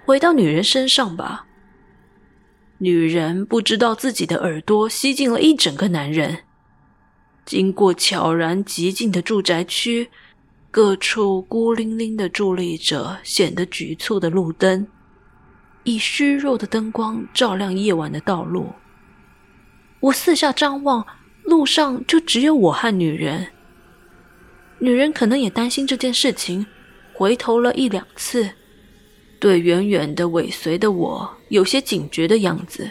[0.04, 1.46] 回到女人身上吧，
[2.78, 6.38] 女人不知道自己的耳朵吸进了一整个男人。
[7.44, 10.10] 经过悄然寂静的住宅区，
[10.72, 14.88] 各处孤零零的伫立着显得局促的路灯，
[15.84, 18.72] 以虚弱的灯光照亮夜晚的道路。
[20.00, 21.06] 我四下张望，
[21.44, 23.46] 路上就只有我和女人。
[24.78, 26.66] 女人可能也担心这件事情，
[27.14, 28.50] 回头了一两次，
[29.38, 32.90] 对远远的尾随的我有些警觉的样子。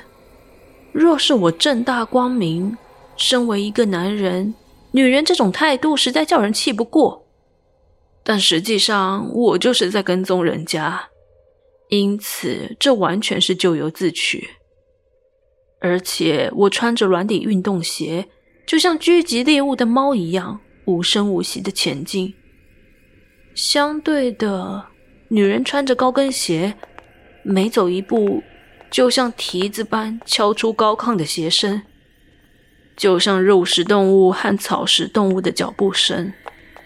[0.91, 2.78] 若是我正大光明，
[3.18, 4.54] 身为一个男人，
[4.91, 7.28] 女人这种态度实在叫人气不过。
[8.24, 11.10] 但实际上，我就是在跟踪人家，
[11.89, 14.49] 因此这完全是咎由自取。
[15.82, 18.30] 而且我穿着软底运动鞋，
[18.66, 22.34] 就像狙击猎物的猫一样，无声无息的前进。
[23.53, 24.86] 相对的，
[25.28, 26.76] 女人穿着高跟鞋，
[27.43, 28.41] 每走一步，
[28.89, 31.84] 就像蹄子般敲出高亢的鞋声。
[32.95, 36.32] 就像肉食动物和草食动物的脚步声，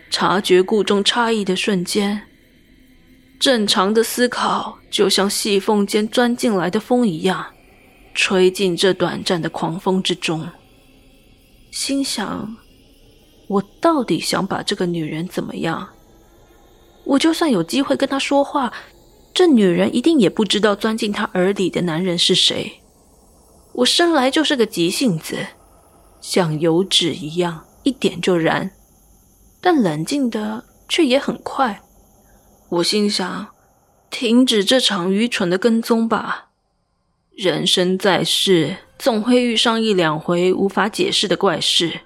[0.09, 2.21] 察觉顾中差异的瞬间，
[3.37, 7.45] 正常的思考就像细缝间钻进来的风一样，
[8.13, 10.49] 吹进这短暂的狂风之中。
[11.79, 12.57] 心想：
[13.47, 15.89] 我到底想把这个女人怎么样？
[17.03, 18.73] 我就算有机会跟她说话，
[19.31, 22.81] 这女人一定也不知道钻进她耳里的男人是谁。
[23.73, 25.37] 我生来就是个急性子。
[26.19, 28.71] 像油脂一样，一点就燃，
[29.61, 31.83] 但冷静的却也很快。
[32.69, 33.49] 我心想：
[34.09, 36.47] 停止这场愚蠢的跟踪吧。
[37.35, 42.01] 人生在世，总会遇上一两回无法解释的怪事，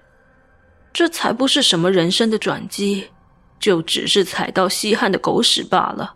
[0.91, 3.07] 这才不是什么人生的转机，
[3.59, 6.15] 就只是踩到稀罕的狗屎罢了。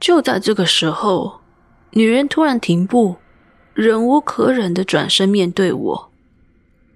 [0.00, 1.40] 就在这个时候，
[1.90, 3.16] 女人突然停步，
[3.72, 6.10] 忍无可忍的转身面对我。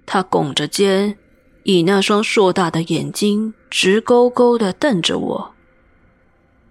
[0.05, 1.17] 他拱着肩，
[1.63, 5.55] 以那双硕大的眼睛直勾勾地瞪着我。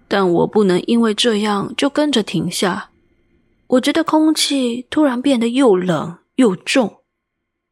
[0.06, 2.90] 但我不能因为这样就跟着停下。
[3.68, 6.98] 我觉得空气突然变得又冷又重。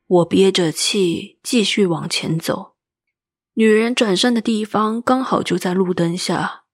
[0.07, 2.75] 我憋着气继续往前走。
[3.55, 6.65] 女人转身的地方刚好就在路灯下，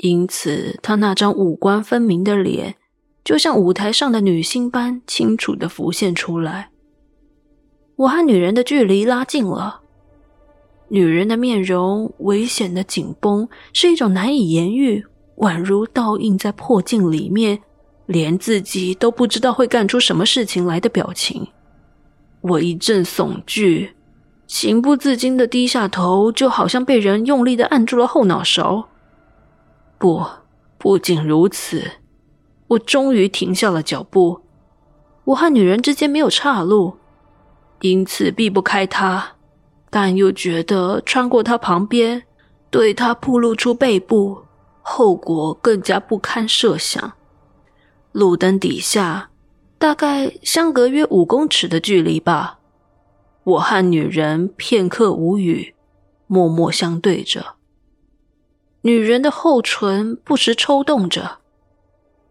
[0.00, 2.76] 因此她那张五官分明的脸，
[3.22, 6.70] 就像舞台上的女星般清楚地浮现出来。
[7.96, 9.82] 我和女人的距离拉近了，
[10.88, 15.04] 女人的面容危险的紧绷，是一种难以言喻，
[15.36, 17.62] 宛如倒映在破镜里面，
[18.08, 21.46] 连自己都不知道会干出什么事情来的表情。
[22.40, 23.94] 我一阵悚惧，
[24.46, 28.88] 情不自禁的低下头，就好像被人用力的按住了后脑勺。
[29.98, 30.24] 不，
[30.78, 31.84] 不仅如此，
[32.68, 34.40] 我终于停下了脚步。
[35.24, 36.96] 我和女人之间没有岔路。
[37.82, 39.32] 因此避不开他，
[39.90, 42.22] 但又觉得穿过他旁边，
[42.70, 44.38] 对他暴露出背部，
[44.80, 47.12] 后果更加不堪设想。
[48.18, 49.30] 路灯底下，
[49.78, 52.58] 大概相隔约五公尺的距离吧。
[53.44, 55.76] 我和女人片刻无语，
[56.26, 57.54] 默默相对着。
[58.80, 61.38] 女人的后唇不时抽动着。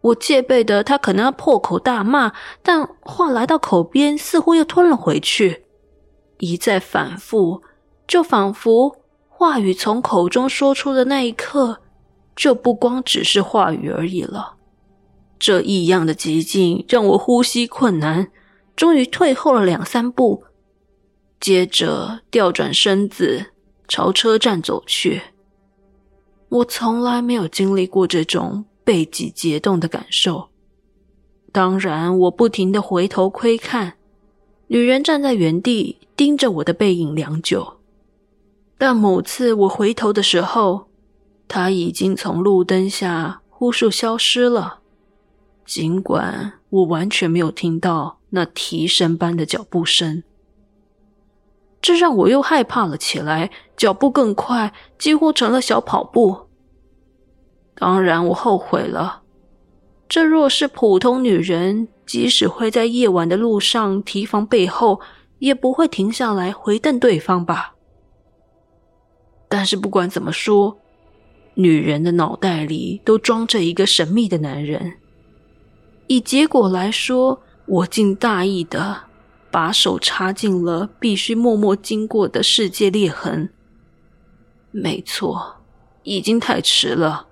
[0.02, 5.64] 我戒备的她可能要破口大骂，但话来到口边，似乎又吞了回去。
[6.40, 7.62] 一再反复，
[8.06, 8.94] 就仿佛
[9.30, 11.80] 话语从口中说出的那一刻，
[12.36, 14.57] 就不光只是话语而已了。
[15.38, 18.30] 这异样的寂静让我呼吸困难，
[18.74, 20.44] 终于退后了两三步，
[21.40, 23.46] 接着调转身子
[23.86, 25.22] 朝车站走去。
[26.48, 30.48] 我从来没有经历过这种背脊结冻的感受。
[31.52, 33.94] 当然，我不停的回头窥看，
[34.66, 37.78] 女人站在原地盯着我的背影良久。
[38.76, 40.88] 但某次我回头的时候，
[41.48, 44.80] 她已经从路灯下忽数消失了。
[45.68, 50.22] 尽管我完全没有听到那提神般的脚步声，
[51.82, 56.48] 这让我又害怕了起来，脚步更快，几乎成了小跑步。
[57.74, 59.24] 当然，我后悔了。
[60.08, 65.02] 这若是普通女人，即使会在夜晚的路上提防背后，
[65.38, 67.74] 也不会停下来回瞪对方吧。
[69.50, 70.78] 但是不管怎么说，
[71.56, 74.94] 女人的脑袋里都装着一个神秘的男人。
[76.08, 79.04] 以结果来说，我竟大意的
[79.50, 83.50] 把手插进了必须默默经过的世界裂痕。
[84.72, 85.58] 没错，
[86.02, 87.28] 已经太迟了，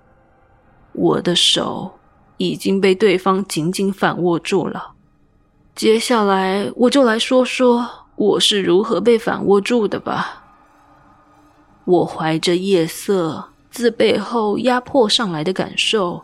[0.93, 1.95] 我的手。
[2.39, 4.91] 已经被对方紧紧反握住了。
[5.73, 10.43] 接下来，我就来说说我是如何被反握住的吧。
[11.83, 16.23] 我怀着夜色自背后压迫上来的感受，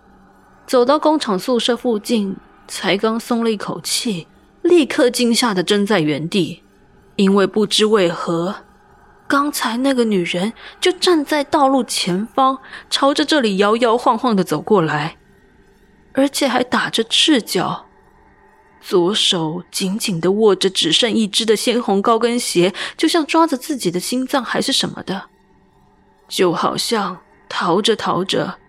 [0.65, 2.35] 走到工厂宿舍附近，
[2.67, 4.27] 才刚松了一口气，
[4.61, 6.63] 立刻惊吓的怔在原地，
[7.15, 8.55] 因为不知为何，
[9.27, 12.59] 刚才那个女人就站在道路前方，
[12.89, 15.17] 朝着这里摇摇晃晃的走过来。
[16.15, 17.87] 而且还打着赤脚，
[18.79, 25.23] 左手紧紧的握着只剩一只的鲜红高跟鞋，就像抓着自己的心脏还是什么的，
[26.27, 28.59] 就好像逃着逃着，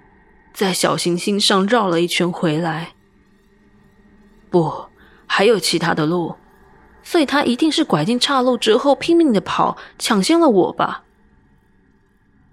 [0.55, 2.95] 在小行星上绕了一圈回来。
[4.49, 4.87] 不，
[5.27, 6.37] 还有其他的路，
[7.03, 11.03] 所以他一定是拐进岔路之后拼命的跑，抢先了我吧？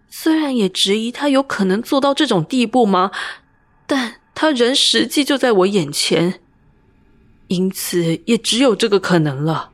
[0.10, 3.12] 虽然也质疑他有可能做到这种地步吗？
[3.88, 4.16] 但。
[4.34, 6.39] 他人实际就在我眼前，
[7.47, 9.72] 因此也只有这个可能了。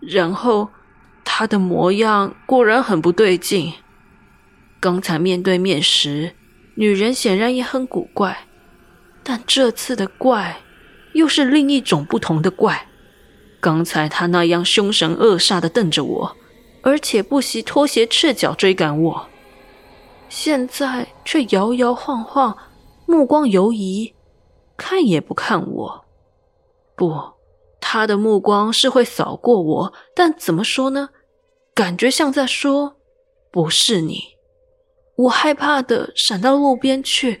[0.00, 0.68] 然后，
[1.24, 3.72] 他的模样果然很不对劲。
[4.78, 6.34] 刚才面对面时，
[6.80, 8.48] 女人显然也很古怪，
[9.22, 10.62] 但这次的怪
[11.12, 12.88] 又是另一种不同的怪。
[13.60, 16.36] 刚才他那样凶神恶煞的瞪着我，
[16.80, 19.28] 而且不惜脱鞋赤脚追赶我，
[20.30, 22.56] 现在却摇摇晃晃。
[23.04, 24.14] 目光游移，
[24.78, 26.04] 看也不看我。
[26.96, 27.14] 不，
[27.78, 31.10] 他的目光是会扫过我，但怎么说呢？
[31.74, 32.96] 感觉像在说
[33.52, 34.22] ：“不是你。”
[35.16, 37.40] 我害怕的闪到路边去。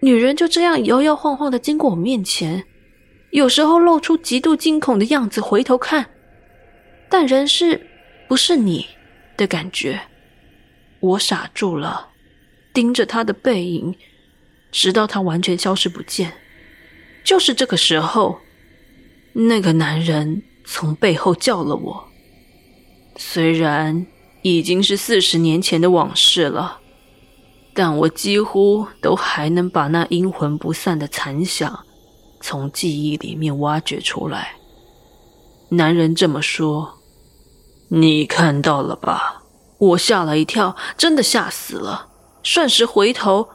[0.00, 2.64] 女人就这样摇摇晃晃的经过我面前，
[3.30, 6.10] 有时候露出极度惊恐的样子，回头看，
[7.08, 7.86] 但仍是
[8.28, 8.86] “不是你”
[9.36, 10.00] 的感觉。
[11.00, 12.08] 我傻住了，
[12.72, 13.94] 盯着他的背影。
[14.70, 16.32] 直到他完全消失不见，
[17.22, 18.40] 就是这个时候，
[19.32, 22.08] 那个男人从背后叫了我。
[23.16, 24.04] 虽然
[24.42, 26.80] 已经是四十年前的往事了，
[27.74, 31.84] 但我几乎都还能把那阴魂不散的残响
[32.40, 34.54] 从记忆里面挖掘出来。
[35.70, 37.00] 男人这么说
[37.90, 39.42] ：“你看到了吧？”
[39.76, 42.08] 我吓了一跳，真的吓死了，
[42.42, 43.48] 瞬时回头。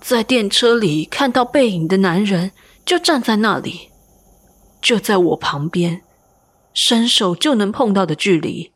[0.00, 2.52] 在电车里看到背影的男人
[2.84, 3.88] 就站在那里，
[4.82, 6.02] 就在我旁边，
[6.74, 8.72] 伸手就能碰到的距离。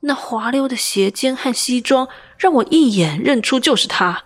[0.00, 4.24] 那滑溜的鞋尖和西装让我一眼认出就是他。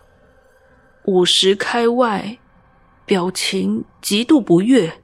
[1.04, 2.38] 五十开外，
[3.06, 5.00] 表情极度不悦，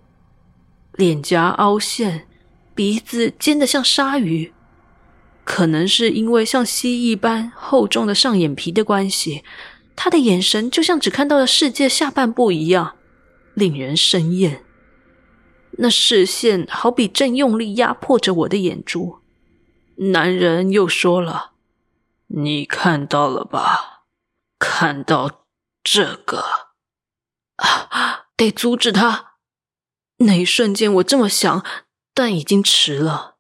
[0.93, 2.27] 脸颊凹陷，
[2.75, 4.53] 鼻子尖得像鲨鱼。
[5.45, 9.43] 可能是因为像蜥蜴般厚重的上眼皮的关系。
[9.97, 12.95] 他的眼神就像只看到了世界下半部一样，
[13.55, 14.63] 令人生厌。
[15.73, 19.18] 那视线好比正用力压迫着我的眼珠。
[20.01, 21.53] 男人又说了
[22.29, 24.05] ：“你看到了吧？
[24.57, 25.45] 看到
[25.83, 26.45] 这个
[27.57, 29.33] 啊，得阻止他。”
[30.19, 31.65] 那一瞬间我这么想，
[32.15, 33.37] 但已经迟了。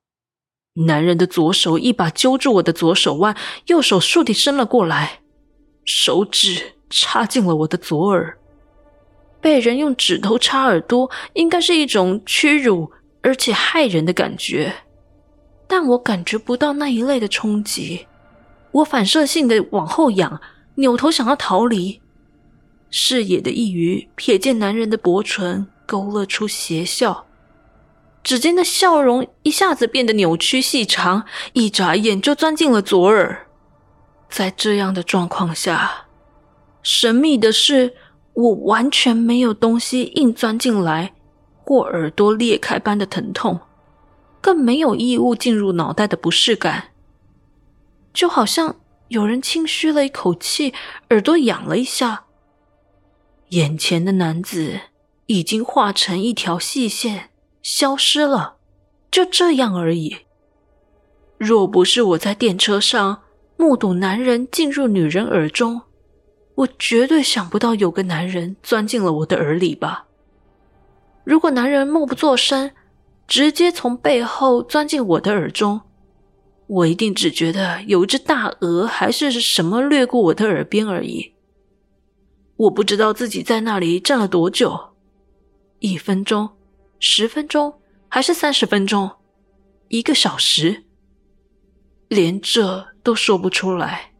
[0.86, 3.36] 男人的左手一把揪住我的左手腕，
[3.66, 5.22] 右手竖地伸了过来。
[5.84, 8.38] 手指插进了我的左耳，
[9.40, 12.92] 被人用指头插耳朵，应该是一种屈辱
[13.22, 14.84] 而且害人的感觉，
[15.68, 18.06] 但我感觉不到那一类的冲击。
[18.72, 20.40] 我反射性的往后仰，
[20.76, 22.00] 扭头想要逃离，
[22.90, 27.26] 视野的一隅瞥见男人的薄唇勾勒出邪笑，
[28.22, 33.46] 只见那笑容一下子变得扭曲细长，一眨眼就钻进了左耳。
[34.30, 36.06] 在这样的状况下，
[36.82, 37.94] 神秘的是，
[38.34, 41.14] 我完全没有东西硬钻进来，
[41.64, 43.58] 或耳朵裂开般的疼痛，
[44.40, 46.90] 更没有异物进入脑袋的不适感，
[48.12, 48.76] 就好像
[49.08, 50.72] 有人轻嘘了一口气，
[51.10, 52.24] 耳朵痒了一下。
[53.50, 54.80] 眼前的男子
[55.26, 57.30] 已经化成一条细线，
[57.62, 58.56] 消失了，
[59.10, 60.18] 就这样而已。
[61.38, 63.22] 若不是我在电车上
[63.56, 65.82] 目睹男人进入女人耳中，
[66.56, 70.06] 我绝对想不到有个男人钻进了我的耳里吧。
[71.24, 72.70] 如果男人默不作声，
[73.28, 75.82] 直接从背后钻进我的耳中，
[76.66, 81.34] 我一定只觉得有一只大鹅还是什么掠过我的耳边而已。
[82.56, 84.94] 我不知道自己在那里站了多久，
[85.78, 86.48] 一分钟、
[86.98, 87.74] 十分钟，
[88.08, 89.10] 还是三十分钟，
[89.88, 90.84] 一个小时，
[92.08, 94.12] 连这都说不出来。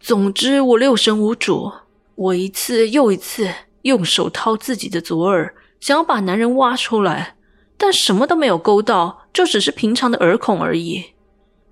[0.00, 1.70] 总之，我六神无主。
[2.16, 3.50] 我一次又一次
[3.82, 7.36] 用手掏自己的左耳，想要把男人挖出来，
[7.82, 11.14] 但什么都没有勾到，就只是平常的耳孔而已。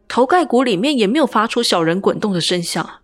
[0.09, 3.01] 头盖骨里面也没有发出小人滚动的声响。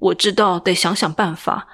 [0.00, 1.68] 我知道得想想办法。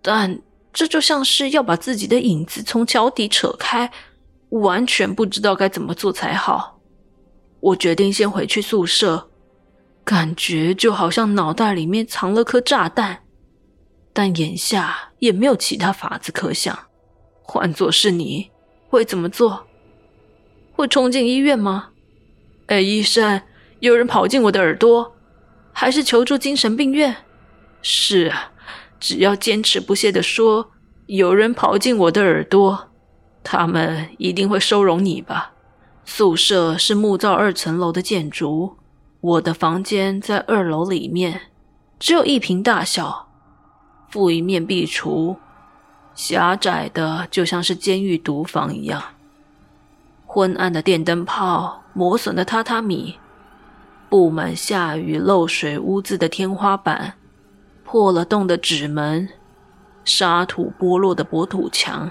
[0.00, 0.40] 但
[0.72, 3.92] 这就像是要把自己的影子从脚底扯开，
[4.48, 6.80] 完全不知道该怎么做才好。
[7.60, 9.28] 我决定先回去宿舍，
[10.02, 13.22] 感觉就好像脑袋里面藏了颗炸弹。
[14.14, 16.78] 但眼下也没有其他法子可想。
[17.42, 18.50] 换作是你，
[18.88, 19.66] 会怎么做？
[20.74, 21.88] 会冲进医院吗？
[22.66, 23.40] 哎，医生，
[23.80, 25.16] 有人跑进我的耳朵，
[25.72, 27.16] 还是求助精神病院？
[27.80, 28.50] 是啊。
[29.00, 30.70] 只要坚持不懈地说，
[31.06, 32.88] 有人跑进我的耳朵，
[33.42, 35.52] 他们一定会收容你吧。
[36.06, 38.78] 宿舍是木造二层楼的建筑，
[39.20, 41.42] 我的房间在二楼里面，
[41.98, 43.28] 只有一平大小，
[44.08, 45.36] 负一面壁橱，
[46.14, 49.02] 狭窄的就像是监狱毒房一样。
[50.34, 53.20] 昏暗的电灯泡，磨损的榻榻米，
[54.08, 57.14] 布满下雨漏水污渍的天花板。
[57.84, 59.28] 破了洞的纸门，
[60.04, 62.10] 沙土剥落的薄土墙，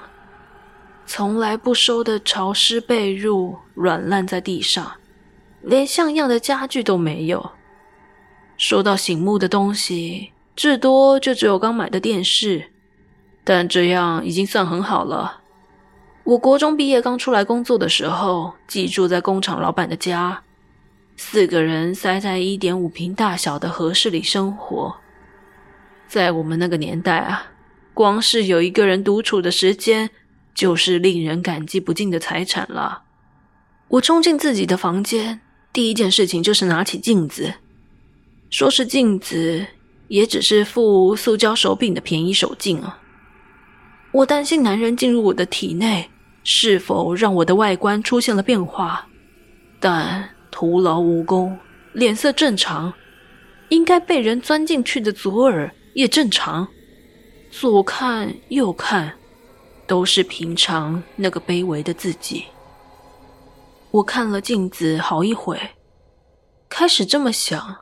[1.05, 4.93] 从来不收的潮湿被褥软烂在地上，
[5.61, 7.51] 连像样的家具都没有。
[8.55, 12.71] 说到醒目的东西，至多就只有刚买的电视，
[13.43, 15.41] 但这样已经算很好了。
[16.23, 20.41] 我国中毕业刚出来工作的时候，寄住在工厂老板的家，
[21.17, 24.95] 四个人塞在一点五平大小的和室里生活。
[26.07, 27.51] 在我们那个年代啊，
[27.93, 30.11] 光是有一个人独处的时间，
[30.55, 33.03] 就是令人感激不尽的财产了。
[33.89, 35.41] 我冲进自己的房间，
[35.73, 37.55] 第一件事情就是拿起镜子。
[38.49, 39.67] 说是镜子，
[40.07, 42.99] 也只是副塑胶手柄的便宜手镜啊。
[44.11, 46.09] 我担心男人进入我的体内，
[46.43, 49.07] 是否让我的外观出现了变化，
[49.79, 51.57] 但徒劳无功，
[51.93, 52.93] 脸色正常，
[53.69, 55.73] 应该被人钻进去的左耳。
[55.93, 56.67] 也正常，
[57.51, 59.13] 左看右看，
[59.85, 62.45] 都是平常那个卑微的自己。
[63.91, 65.59] 我看了镜子好一会，
[66.67, 67.77] 开始这么想：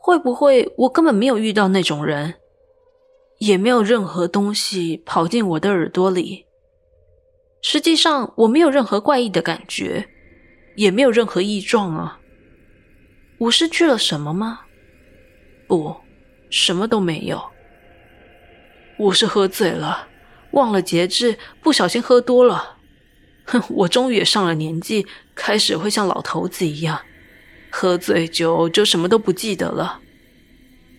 [0.00, 2.32] 会不会我根本没有遇到那种人，
[3.40, 6.46] 也没有任何东西跑进我的耳朵里？
[7.66, 10.06] 实际上，我没有任何怪异的感觉，
[10.76, 12.20] 也没有任何异状啊。
[13.38, 14.60] 我失去了什么吗？
[15.66, 15.96] 不。
[16.50, 17.42] 什么都没有。
[18.98, 20.06] 我是喝醉了，
[20.50, 22.76] 忘了节制，不小心喝多了。
[23.46, 27.00] 哼，我终于也上了年纪，开始会像老头子一样，
[27.70, 30.00] 喝醉酒就什么都不记得了。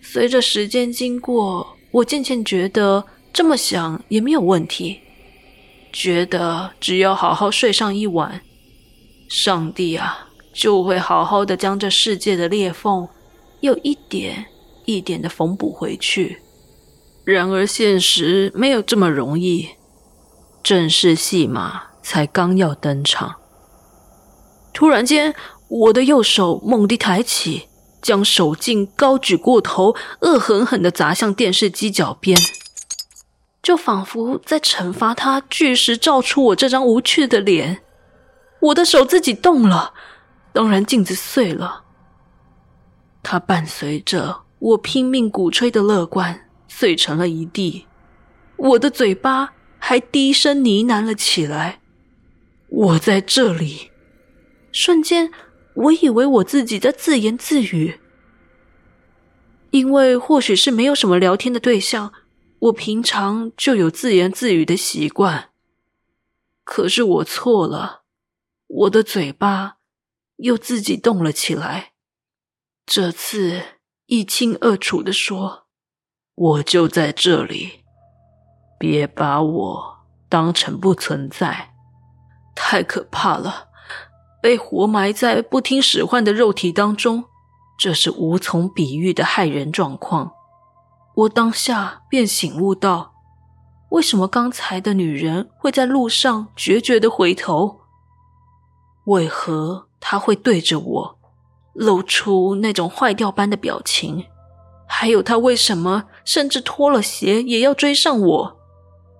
[0.02, 5.00] 随着时间经过，我渐渐觉得这么想也没有问题，
[5.96, 8.42] 觉得只要好好睡上一晚，
[9.30, 13.08] 上帝啊，就会好好的将这世界的裂缝
[13.60, 14.46] 有一点。
[14.88, 16.40] 一点的缝补回去。
[17.24, 19.70] 然而现实没有这么容易，
[20.62, 23.34] 正式戏码才刚要登场。
[24.72, 25.34] 突然间，
[25.66, 27.64] 我的右手猛地抬起，
[28.00, 32.38] 将手镜高举过头，恶狠狠地砸向电视机脚边，
[33.66, 37.82] 就仿佛在惩罚他据实照出我这张无趣的脸。
[38.60, 39.92] 我的手自己动了，
[40.52, 41.82] 当然镜子碎了。
[43.24, 44.42] 它伴随着。
[44.60, 47.88] 我拼命鼓吹的乐观碎成了一地，
[48.56, 51.80] 我的嘴巴还低声呢喃了起来。
[52.68, 53.90] 我在这里。
[54.70, 55.32] 瞬间，
[55.74, 57.98] 我以为我自己在自言自语，
[59.72, 62.12] 因为或许是没有什么聊天的对象，
[62.58, 65.50] 我平常就有自言自语的习惯。
[66.64, 68.02] 可是我错了，
[68.66, 69.76] 我的嘴巴
[70.36, 71.92] 又自己动了起来。
[72.84, 73.62] 这次
[74.06, 75.66] 一清二楚地说
[76.34, 77.84] ：“我就在这里，
[78.78, 79.98] 别把我
[80.28, 81.74] 当成不存在。”
[82.56, 83.68] 太可怕了，
[84.40, 87.24] 被活埋在不听使唤的肉体当中，
[87.78, 90.32] 这是无从比喻的骇人状况。
[91.16, 93.14] 我当下便醒悟到，
[93.88, 97.80] 为什么刚才的女人会在路上决绝的回头？
[99.06, 101.18] 为何她会对着我
[101.72, 104.26] 露出那种坏掉般的表情？
[104.86, 108.56] 还有她为什么甚至脱了鞋也要追上我？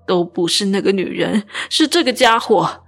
[0.07, 2.83] 都不是那个女人，是这个家伙。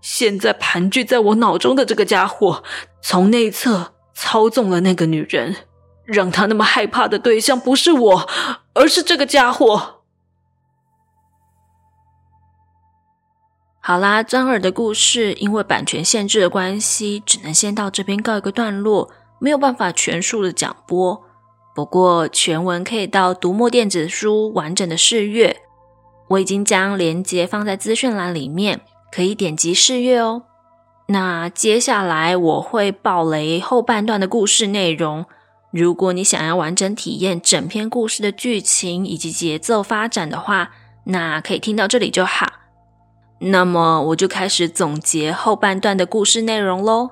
[0.00, 2.62] 现在盘踞在我脑中的这个家伙，
[3.02, 5.56] 从内侧操纵了那个女人，
[6.04, 8.28] 让他那么害怕的对象不是我，
[8.74, 10.02] 而是这个家伙。
[13.80, 21.24] 好啦，钻耳的故事因为版权限制的关系，只能先到这边告一个段落，没有办法全数的讲播。
[21.74, 25.62] 不过全文可以到读墨电子书完整的试阅，
[26.28, 28.82] 我已经将链接放在资讯栏里面。
[29.14, 30.44] 可以点击试阅哦。
[31.08, 35.26] 那接下来我会爆雷后半段的故事内容。
[35.72, 40.70] 如果你想要完整体验整篇故事的剧情以及节奏发展的话，
[41.04, 42.46] 那可以听到这里就好。
[43.38, 47.10] 那么我就开始总结后半段的故事内容喽。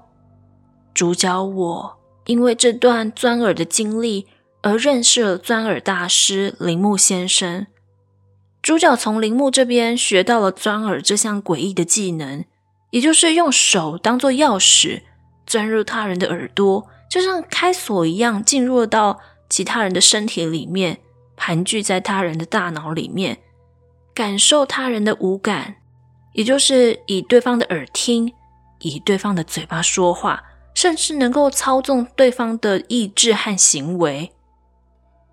[0.94, 4.26] 主角我因为这段钻耳的经历
[4.62, 7.66] 而认识了钻耳大师铃木先生。
[8.61, 12.44] 主角从铃木这边学到了钻耳这项诡异的技能，
[12.90, 15.00] 也就是用手当做钥匙
[15.46, 21.00] 钻入他人的耳朵，就像开锁一样，进入到其他人的身体里面，
[21.36, 23.38] 盘踞在他人的大脑里面，
[24.14, 25.74] 感受他人的五感，
[26.34, 28.32] 也就是以对方的耳听，
[28.78, 34.32] 以对方的嘴巴说话，甚至能够操纵对方的意志和行为，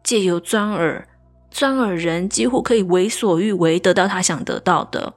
[0.04, 1.08] 借由钻耳。
[1.50, 5.14] 钻耳人几乎可以为所欲为，得到他想得到的。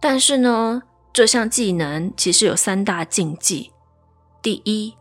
[0.00, 0.82] 但是呢，
[1.12, 3.72] 这项技能其实有三大禁忌：
[4.40, 4.94] 第一，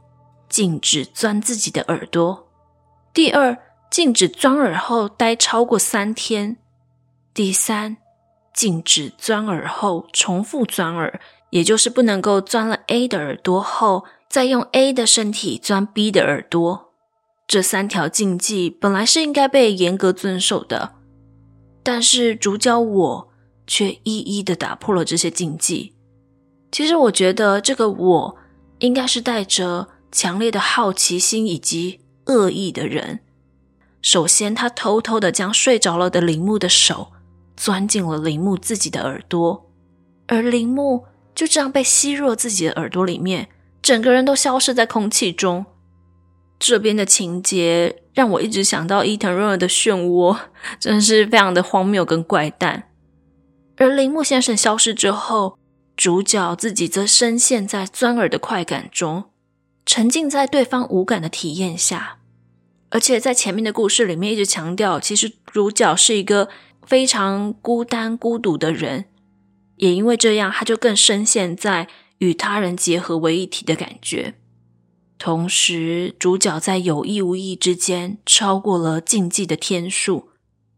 [0.49, 2.47] 禁止钻自己的耳朵；
[3.13, 3.57] 第二，
[3.89, 6.55] 禁止钻耳后待超过三天；
[7.33, 7.97] 第三，
[8.53, 11.19] 禁止钻耳后重复钻耳，
[11.49, 16.93] 也就是不能够钻了 A 的耳朵后，再用 A 的身体钻 B 的耳朵。
[17.47, 20.95] 这三条禁忌本来是应该被严格遵守的，
[21.81, 23.29] 但是主角我
[23.65, 25.95] 却一一的打破了这些禁忌。
[26.69, 28.37] 其实我觉得这个我
[28.79, 33.19] 应该是带着强烈的好奇心以及恶意的人。
[34.01, 37.11] 首先，他偷偷的将睡着了的铃木的手
[37.55, 39.69] 钻进了铃木自己的耳朵，
[40.27, 41.05] 而铃木
[41.35, 43.49] 就这样被吸入了自己的耳朵里面，
[43.81, 45.65] 整个人都消失在空气中。
[46.59, 50.37] 这边的情节让我一直想到伊藤润二的漩涡，
[50.79, 52.89] 真是非常的荒谬跟怪诞。
[53.77, 55.59] 而铃木先生消失之后，
[55.95, 59.25] 主角自己则深陷在钻耳的快感中，
[59.87, 62.19] 沉浸在对方无感的体验下。
[62.89, 66.49] 而且在前面的故事里面一直强调，其实主角是一个
[66.85, 69.05] 非常孤单孤独的人，
[69.77, 71.87] 也因为这样，他就更深陷在
[72.19, 74.35] 与他人结合为一体的感觉。
[75.17, 80.29] 同时，主角在有意无意之间超过了禁忌的天数，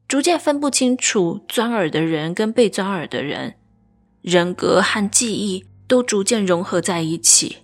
[0.08, 3.56] 逐渐分不清楚钻耳的人跟被钻耳的人，
[4.22, 7.58] 人格和记忆都逐渐融合在一起。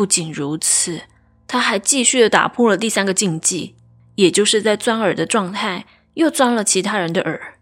[0.00, 1.02] 不仅如此，
[1.46, 3.74] 他还继续的打破了第三个禁忌，
[4.14, 5.84] 也就是在钻耳的状态
[6.14, 7.58] 又钻了其他人的耳，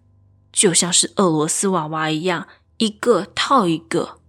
[0.53, 4.21] 就像是俄罗斯娃娃一样，一个套一个。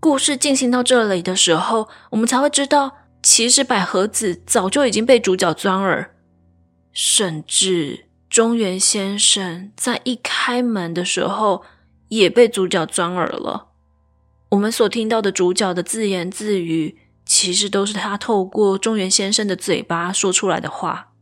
[0.00, 2.96] 故事进行到这里的时候，我们才会知道。
[3.22, 6.16] 其实百合子早就已经被主角钻耳，
[6.92, 11.62] 甚至中原先生在一开门的时候
[12.08, 13.68] 也被主角钻耳了。
[14.48, 21.12] 我们所听到的主角的自言自语，其实都是他透过中原先生的嘴巴说出来的话。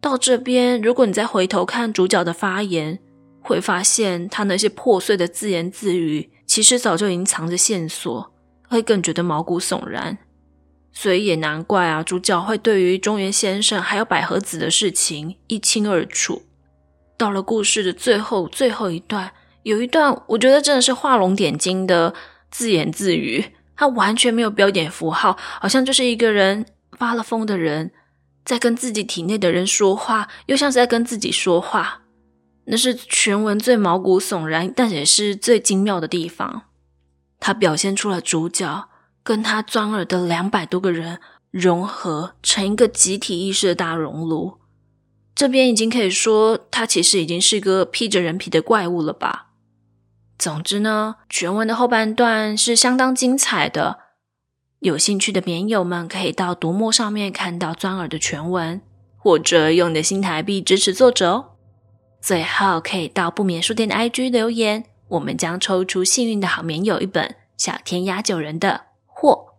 [0.00, 2.98] 到这边，如果你再回头看主角的发言，
[3.40, 8.32] 会发现他那些破碎的自言自语，其实早就已经藏着线索，
[8.68, 10.18] 会更觉得毛骨悚然。
[10.92, 16.42] 所以也难怪啊，主角会对于中原先生还有百合子的事情一清二楚。
[17.16, 22.12] 到了故事的最后最后一段，有一段我觉得真的是画龙点睛的，
[22.50, 23.44] 自言自语，
[23.82, 27.90] 他完全没有标点符号，好像就是一个人发了疯的人，
[28.44, 32.02] 在跟自己体内的人说话，又像是在跟自己说话。
[32.66, 36.62] 那是全文最毛骨悚然，但也是最精妙的地方。
[37.40, 38.88] 他表现出了主角
[39.24, 41.18] 跟他钻耳的两百多个人
[41.50, 44.58] 融合成一个集体意识的大熔炉。
[45.34, 49.48] 这边已经可以说，他其实已经是个披着人皮的怪物了吧？
[50.42, 54.00] 总之呢，全文的后半段是相当精彩的。
[54.80, 58.82] 有兴趣的绵友们可以到读墨上面看到钻耳的全文，
[59.16, 61.44] 或者用你的新台币支持作者哦。
[62.20, 67.24] 最后可以到不眠书店的 IG 留言，我们将抽出幸运的好棉友一本
[67.56, 69.54] 《小天涯九人》的货。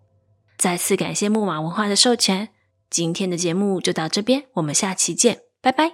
[0.57, 2.49] 再次感谢木马文化的授权，
[2.89, 5.91] 今天的节目就到这边，我们下期见，拜拜。